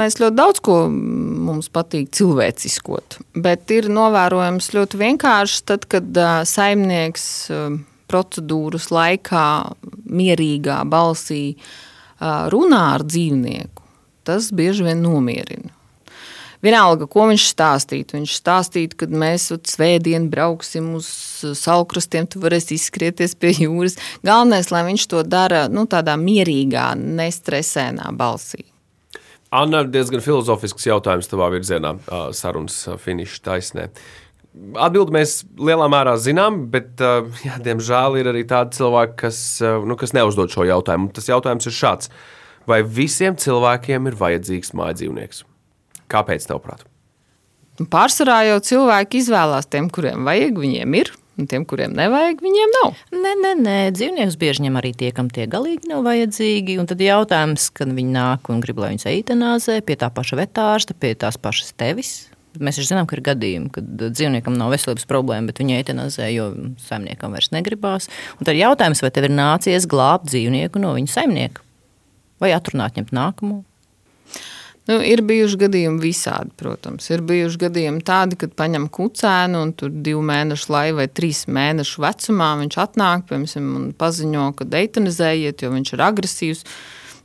mēs 0.00 0.18
ļoti 0.20 0.36
daudz 0.36 0.60
ko 0.66 0.76
mums 0.90 1.70
patīk 1.72 2.10
cilvēciskot, 2.16 3.20
bet 3.38 3.70
ir 3.70 3.88
novērojams 3.92 4.72
ļoti 4.74 5.00
vienkārši 5.00 5.64
tad, 5.70 5.86
kad 5.88 6.22
saimnieks 6.50 7.26
procedūras 8.10 8.90
laikā 8.90 9.46
mierīgā 10.10 10.80
balsī 10.90 11.44
runā 12.20 12.86
ar 12.96 13.06
dzīvnieku. 13.06 13.86
Tas 14.26 14.50
bieži 14.52 14.90
vien 14.90 15.00
nomierina. 15.06 15.70
Vienalga, 16.60 17.06
ko 17.08 17.24
viņš 17.30 17.44
stāstītu. 17.54 18.18
Viņš 18.18 18.34
stāstītu, 18.36 18.98
ka 19.00 19.06
mēs 19.08 19.48
svētdien 19.48 20.28
brauksim 20.32 20.90
uz 20.98 21.08
salkrastiem, 21.56 22.28
tu 22.28 22.42
varēsi 22.42 22.76
izskrieties 22.76 23.32
pie 23.40 23.54
jūras. 23.62 23.96
Galvenais, 24.26 24.68
lai 24.74 24.84
viņš 24.90 25.06
to 25.08 25.22
dara 25.24 25.64
nu, 25.72 25.86
tādā 25.88 26.18
mierīgā, 26.20 26.90
nestresēnā 27.00 28.12
balsī. 28.12 28.66
Anna, 29.50 29.82
diezgan 29.82 30.22
filozofisks 30.22 30.84
jautājums 30.86 31.26
tavā 31.32 31.48
virzienā, 31.50 31.96
sarunas 32.36 32.84
finiša 33.02 33.40
taisnē. 33.48 33.88
Atbildi 34.78 35.14
mēs 35.14 35.40
lielā 35.58 35.88
mērā 35.90 36.16
zinām, 36.20 36.66
bet, 36.70 37.00
jā, 37.46 37.56
diemžēl, 37.64 38.20
ir 38.20 38.30
arī 38.30 38.44
tādi 38.50 38.78
cilvēki, 38.78 39.16
kas, 39.24 39.38
nu, 39.62 39.96
kas 39.98 40.14
neuzdod 40.14 40.52
šo 40.54 40.68
jautājumu. 40.68 41.10
Tas 41.16 41.30
jautājums 41.32 41.66
ir 41.70 41.74
šāds: 41.74 42.12
vai 42.70 42.82
visiem 42.84 43.38
cilvēkiem 43.38 44.10
ir 44.10 44.18
vajadzīgs 44.20 44.74
mājdzīvnieks? 44.76 45.46
Kāpēc, 46.10 46.46
tavuprāt? 46.50 46.84
Pārsvarā 47.90 48.42
jau 48.50 48.58
cilvēki 48.66 49.22
izvēlās 49.22 49.68
tiem, 49.70 49.88
kuriem 49.92 50.26
vajag, 50.28 50.58
viņiem 50.60 50.96
ir. 51.00 51.12
Un 51.40 51.46
tiem, 51.48 51.62
kuriem 51.64 51.94
nevajag, 51.96 52.42
viņiem 52.44 52.72
nav. 52.74 52.98
Nē, 53.14 53.30
nē, 53.40 53.52
nē. 53.62 53.76
dzīvnieks 53.96 54.34
bieži 54.36 54.66
ņem 54.66 54.74
arī 54.76 54.90
tie, 54.92 55.08
kam 55.16 55.30
tie 55.32 55.46
galīgi 55.48 55.88
nav 55.88 56.02
vajadzīgi. 56.04 56.76
Un 56.82 56.90
tad 56.90 57.00
jautājums, 57.00 57.70
kad 57.72 57.94
viņi 57.96 58.12
nāk 58.12 58.50
un 58.52 58.60
grib, 58.60 58.82
lai 58.82 58.90
viņus 58.92 59.08
eitanāzē 59.08 59.78
pie 59.86 59.96
tā 59.96 60.10
paša 60.12 60.36
vetārsta, 60.42 60.98
pie 61.00 61.14
tās 61.16 61.40
pašas 61.40 61.72
tevis. 61.80 62.12
Mēs 62.60 62.76
jau 62.76 62.84
zinām, 62.84 63.08
ka 63.08 63.16
ir 63.16 63.24
gadījumi, 63.30 63.70
kad 63.72 63.88
dzīvniekam 64.02 64.58
nav 64.58 64.74
veselības 64.74 65.08
problēma, 65.08 65.48
bet 65.48 65.62
viņa 65.62 65.80
eitanāzē, 65.80 66.28
jo 66.34 66.50
saimniekam 66.82 67.32
vairs 67.32 67.54
negribās. 67.54 68.10
Un 68.36 68.44
tad 68.44 68.58
ir 68.58 68.66
jautājums, 68.66 69.00
vai 69.00 69.12
tev 69.14 69.30
ir 69.30 69.36
nācies 69.38 69.88
glābt 69.88 70.28
dzīvnieku 70.28 70.82
no 70.82 70.92
viņa 70.98 71.14
saimnieka 71.14 71.64
vai 72.40 72.54
atrunāt 72.56 72.98
ņemt 72.98 73.14
nākamo. 73.14 73.62
Nu, 74.90 74.96
ir 75.06 75.20
bijuši 75.22 75.58
gadījumi 75.60 76.02
visādi, 76.02 76.50
protams. 76.58 77.04
Ir 77.12 77.20
bijuši 77.22 77.60
gadījumi 77.62 78.00
tādi, 78.06 78.34
kad 78.40 78.56
paņem 78.58 78.88
kucēnu 78.90 79.60
un 79.62 79.70
tur 79.78 79.92
divu 79.92 80.22
mēnešu 80.26 80.72
laikā 80.74 80.96
vai 80.98 81.06
trīs 81.14 81.44
mēnešu 81.46 82.02
vecumā 82.02 82.48
viņš 82.64 82.78
atnāk 82.82 83.28
piemēram, 83.28 83.68
un 83.78 83.84
paziņo, 84.00 84.48
ka 84.58 84.66
deitonizējiet, 84.72 85.62
jo 85.62 85.70
viņš 85.76 85.94
ir 85.94 86.02
agresīvs. 86.08 86.66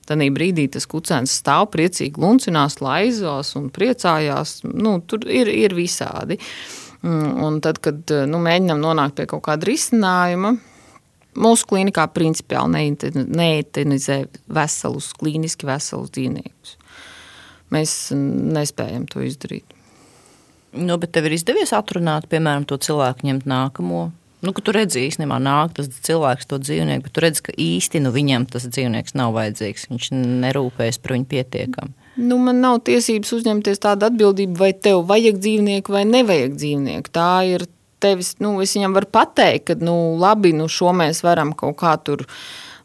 Tad 0.06 0.22
brīdī 0.36 0.68
tas 0.70 0.86
kucēns 0.86 1.34
stāv 1.40 1.72
priecīgi, 1.74 2.22
luncinās, 2.22 2.78
laizos 2.86 3.56
un 3.58 3.72
priecājās. 3.74 4.60
Nu, 4.70 5.00
tur 5.02 5.26
ir, 5.26 5.50
ir 5.50 5.74
visādi. 5.74 6.38
Mm, 7.02 7.34
un 7.48 7.60
tad, 7.66 7.82
kad 7.82 8.14
nu, 8.30 8.46
mēģinām 8.46 8.86
nonākt 8.86 9.18
pie 9.18 9.26
kaut 9.34 9.48
kāda 9.50 9.66
risinājuma, 9.72 10.54
mūsu 11.42 11.74
klīnikā 11.74 12.06
principiāli 12.14 12.94
neitenizē 13.26 14.22
veselus, 14.54 15.10
klīniski 15.18 15.74
veselus 15.74 16.14
dzīvniekus 16.14 16.78
mēs 17.74 17.96
nespējam 18.14 19.08
to 19.10 19.24
izdarīt. 19.26 19.66
Nu, 20.76 20.98
bet 21.00 21.14
tev 21.16 21.30
ir 21.30 21.38
izdevies 21.38 21.72
atrunāt, 21.76 22.28
piemēram, 22.32 22.66
to 22.68 22.78
cilvēku 22.82 23.28
ņemt 23.30 23.48
nākamo. 23.48 24.10
Nu, 24.46 24.52
tu 24.54 24.74
redzi, 24.76 25.06
īstenībā 25.08 25.38
nāk 25.42 25.78
tas 25.78 25.88
cilvēks, 26.06 26.46
to 26.50 26.60
dzīvnieku, 26.62 27.08
bet 27.08 27.14
tu 27.16 27.24
redzi, 27.24 27.44
ka 27.48 27.56
īsti 27.56 28.02
nu, 28.04 28.12
viņam 28.14 28.46
tas 28.52 28.68
dzīvnieks 28.68 29.16
nav 29.18 29.34
vajadzīgs. 29.38 29.88
Viņš 29.90 30.10
nerūpējas 30.44 31.00
par 31.02 31.16
viņu 31.16 31.30
pietiekami. 31.32 31.96
Nu, 32.16 32.38
man 32.40 32.62
nav 32.64 32.82
tiesības 32.88 33.32
uzņemties 33.40 33.82
tādu 33.84 34.08
atbildību, 34.10 34.60
vai 34.60 34.72
tev 34.76 35.02
vajag 35.10 35.40
dzīvnieku 35.42 35.96
vai 35.96 36.04
nevajag 36.08 36.60
dzīvnieku. 36.60 37.12
Tā 37.16 37.32
ir 37.56 37.66
tevis, 38.04 38.36
nu, 38.44 38.54
es 38.64 38.76
viņam 38.78 38.96
varu 38.96 39.10
pateikt, 39.18 39.72
ka, 39.72 39.80
nu, 39.82 39.96
labi, 40.22 40.54
nu, 40.56 40.70
šo 40.72 40.94
mēs 40.96 41.24
varam 41.26 41.56
kaut 41.58 41.80
kā 41.82 41.96
tur 42.06 42.28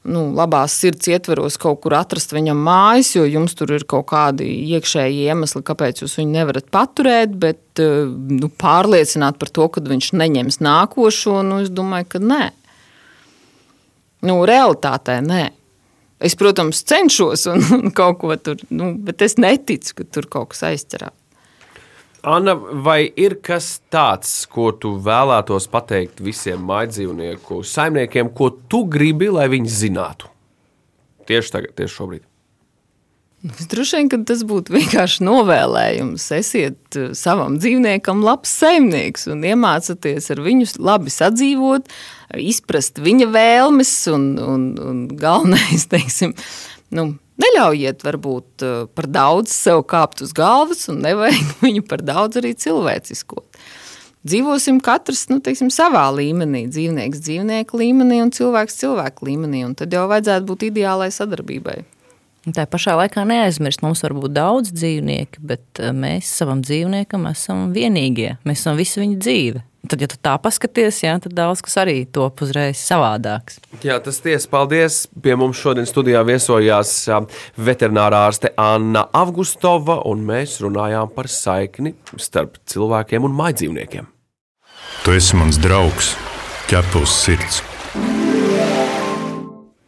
nu, 0.09 0.23
labās 0.37 0.75
sirds 0.81 1.11
ietveros 1.11 1.59
kaut 1.61 1.83
kur 1.85 1.95
atrast 1.99 2.33
viņam 2.33 2.61
mājas, 2.65 3.13
jo 3.17 3.27
jums 3.29 3.55
tur 3.59 3.75
ir 3.77 3.85
kaut 3.89 4.09
kādi 4.13 4.49
iekšēji 4.77 5.27
iemesli, 5.29 5.63
kāpēc 5.67 6.03
jūs 6.03 6.17
viņu 6.21 6.33
nevarat 6.39 6.71
paturēt, 6.73 7.37
bet 7.43 7.83
eh, 7.83 8.09
nu, 8.09 8.49
pārliecināt 8.63 9.41
par 9.41 9.53
to, 9.53 9.69
ka 9.73 9.85
viņš 9.85 10.13
neņems 10.17 10.61
nākošo, 10.65 11.41
nu, 11.47 11.61
es 11.67 11.73
domāju, 11.75 12.09
ka 12.15 12.23
nē. 12.25 12.43
Nu, 14.29 14.43
realitātē 14.49 15.21
nē. 15.25 15.47
Es, 16.21 16.35
protams, 16.37 16.83
cenšos 16.85 17.47
un, 17.49 17.65
un 17.77 17.93
kaut 17.99 18.21
ko 18.21 18.37
tur, 18.37 18.61
nu, 18.73 18.93
bet 19.05 19.25
es 19.25 19.39
neticu, 19.41 20.01
ka 20.01 20.13
tur 20.17 20.29
kaut 20.33 20.55
kas 20.55 20.69
aizcerās. 20.73 21.17
Anna, 22.23 22.55
vai 22.55 23.05
ir 23.17 23.39
kas 23.41 23.79
tāds, 23.93 24.43
ko 24.51 24.71
tu 24.77 24.93
vēlētos 25.01 25.69
pateikt 25.73 26.21
visiem 26.21 26.61
mājdzīvnieku 26.69 27.63
saimniekiem, 27.65 28.33
ko 28.37 28.51
tu 28.69 28.85
gribi, 28.91 29.31
lai 29.33 29.49
viņi 29.53 29.73
zinātu? 29.73 30.29
Tieši 31.31 31.55
tagad, 31.55 31.73
tieši 31.79 31.97
šobrīd. 31.97 32.27
Droši 33.41 33.97
vien, 33.97 34.09
ka 34.13 34.19
tas 34.29 34.43
būtu 34.45 34.75
vienkārši 34.75 35.25
novēlējums. 35.25 36.27
Esiet 36.37 36.99
uh, 37.01 37.15
savam 37.17 37.57
dzīvniekam 37.57 38.21
labs 38.27 38.53
saimnieks 38.53 39.25
un 39.33 39.47
iemācieties 39.49 40.29
ar 40.35 40.43
viņu 40.45 40.67
labi 40.77 41.13
sadzīvot, 41.15 41.89
izprast 42.37 43.01
viņa 43.01 43.31
vēlmes 43.33 43.95
un, 44.13 44.27
un, 44.45 44.67
un 44.77 45.01
galvenais, 45.17 45.89
teiksim, 45.95 46.37
nu, 46.93 47.15
Neļaujiet, 47.41 48.03
varbūt 48.05 48.65
eh, 48.67 48.81
par 48.97 49.09
daudz 49.11 49.53
sev 49.55 49.85
kāpt 49.89 50.25
uz 50.25 50.35
galvas, 50.37 50.87
un 50.93 51.01
nevajag 51.05 51.55
viņu 51.67 51.85
par 51.89 52.05
daudz 52.05 52.41
arī 52.41 52.55
cilvēciskot. 52.59 53.47
Dzīvosim 54.21 54.83
katrs 54.85 55.25
nu, 55.31 55.39
teiksim, 55.41 55.71
savā 55.73 56.05
līmenī, 56.13 56.67
dzīvnieks 56.69 57.23
dzīvnieka 57.25 57.79
līmenī 57.81 58.19
un 58.21 58.33
cilvēks 58.37 58.77
cilvēka 58.83 59.25
līmenī, 59.25 59.63
un 59.65 59.73
tad 59.79 59.97
jau 59.97 60.05
vajadzētu 60.11 60.45
būt 60.51 60.67
ideālai 60.69 61.09
sadarbībai. 61.15 61.79
Tā 62.57 62.65
pašā 62.69 62.95
laikā 62.97 63.25
neaizmirst, 63.29 63.83
mums 63.85 64.01
var 64.05 64.15
būt 64.17 64.33
daudz 64.37 64.75
dzīvnieku, 64.77 65.41
bet 65.45 65.81
eh, 65.81 65.95
mēs 65.97 66.29
savam 66.41 66.61
dzīvniekam 66.65 67.29
esam 67.33 67.71
vienīgie. 67.77 68.35
Mēs 68.49 68.65
esam 68.65 68.81
visu 68.81 69.05
viņa 69.05 69.21
dzīve. 69.25 69.65
Tad, 69.89 70.03
ja 70.03 70.09
tu 70.11 70.19
tā 70.21 70.35
paskaties, 70.43 70.99
jā, 71.07 71.15
tad 71.25 71.33
daudz 71.37 71.63
kas 71.65 71.79
arī 71.81 72.03
top 72.13 72.43
uzreiz 72.45 72.83
savādāks. 72.85 73.57
Jā, 73.81 73.97
tas 74.05 74.21
tiesa. 74.21 74.51
Paldies. 74.53 75.07
Pie 75.25 75.37
mums 75.41 75.61
šodien 75.61 75.89
studijā 75.89 76.21
viesojās 76.27 76.93
veterinārā 77.57 78.27
ārste 78.29 78.53
Anna 78.61 79.07
Avgustova, 79.17 80.03
un 80.11 80.27
mēs 80.29 80.59
runājām 80.65 81.15
par 81.17 81.31
saikni 81.33 81.95
starp 82.21 82.61
cilvēkiem 82.69 83.25
un 83.25 83.37
maidzīvniekiem. 83.41 84.13
Tu 85.01 85.17
esi 85.17 85.41
mans 85.41 85.57
draugs, 85.63 86.15
ķepus 86.69 87.21
sirds. 87.25 87.65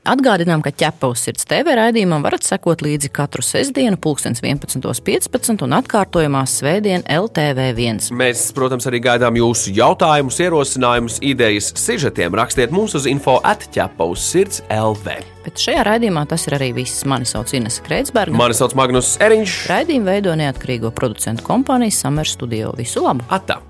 Atgādinām, 0.03 0.65
ka 0.67 0.73
ķepa 0.75 1.13
uz 1.13 1.21
sirds 1.23 1.47
TV 1.47 1.77
raidījumam 1.79 2.25
varat 2.25 2.43
sekot 2.43 2.81
līdzi 2.83 3.07
katru 3.15 3.45
sestdienu, 3.47 3.95
11.15 4.03 5.63
un 5.63 5.77
atkārtojumās 5.79 6.57
svētdien 6.59 7.05
LTV1. 7.07 8.11
Mēs, 8.19 8.49
protams, 8.57 8.89
arī 8.91 8.99
gaidām 9.05 9.39
jūsu 9.39 9.71
jautājumus, 9.77 10.41
ierosinājumus, 10.43 11.21
idejas, 11.23 11.71
sižetiem. 11.79 12.35
Rakstiet 12.35 12.75
mums 12.75 12.99
uz 12.99 13.07
info 13.07 13.39
atķepa 13.47 14.11
uz 14.11 14.27
sirds 14.27 14.65
LV. 14.75 15.21
Bet 15.47 15.63
šajā 15.63 15.87
raidījumā 15.87 16.27
tas 16.35 16.51
ir 16.51 16.59
arī 16.59 16.73
viss. 16.83 17.07
Mani 17.07 17.29
sauc 17.29 17.55
Ines 17.55 17.79
Kreitsberga. 17.87 18.35
Mani 18.35 18.59
sauc 18.59 18.75
Magnus 18.79 19.15
Eriņš. 19.23 19.59
Raidījumu 19.71 20.11
veido 20.11 20.35
neatkarīgo 20.39 20.91
producentu 20.99 21.47
kompānija 21.47 21.95
Summer 21.95 22.27
Studio. 22.27 22.75
Visu 22.75 23.07
labu! 23.07 23.23
Atā! 23.31 23.63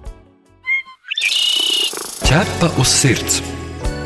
Ķepa 2.24 2.78
uz 2.80 3.02
sirds! 3.02 3.42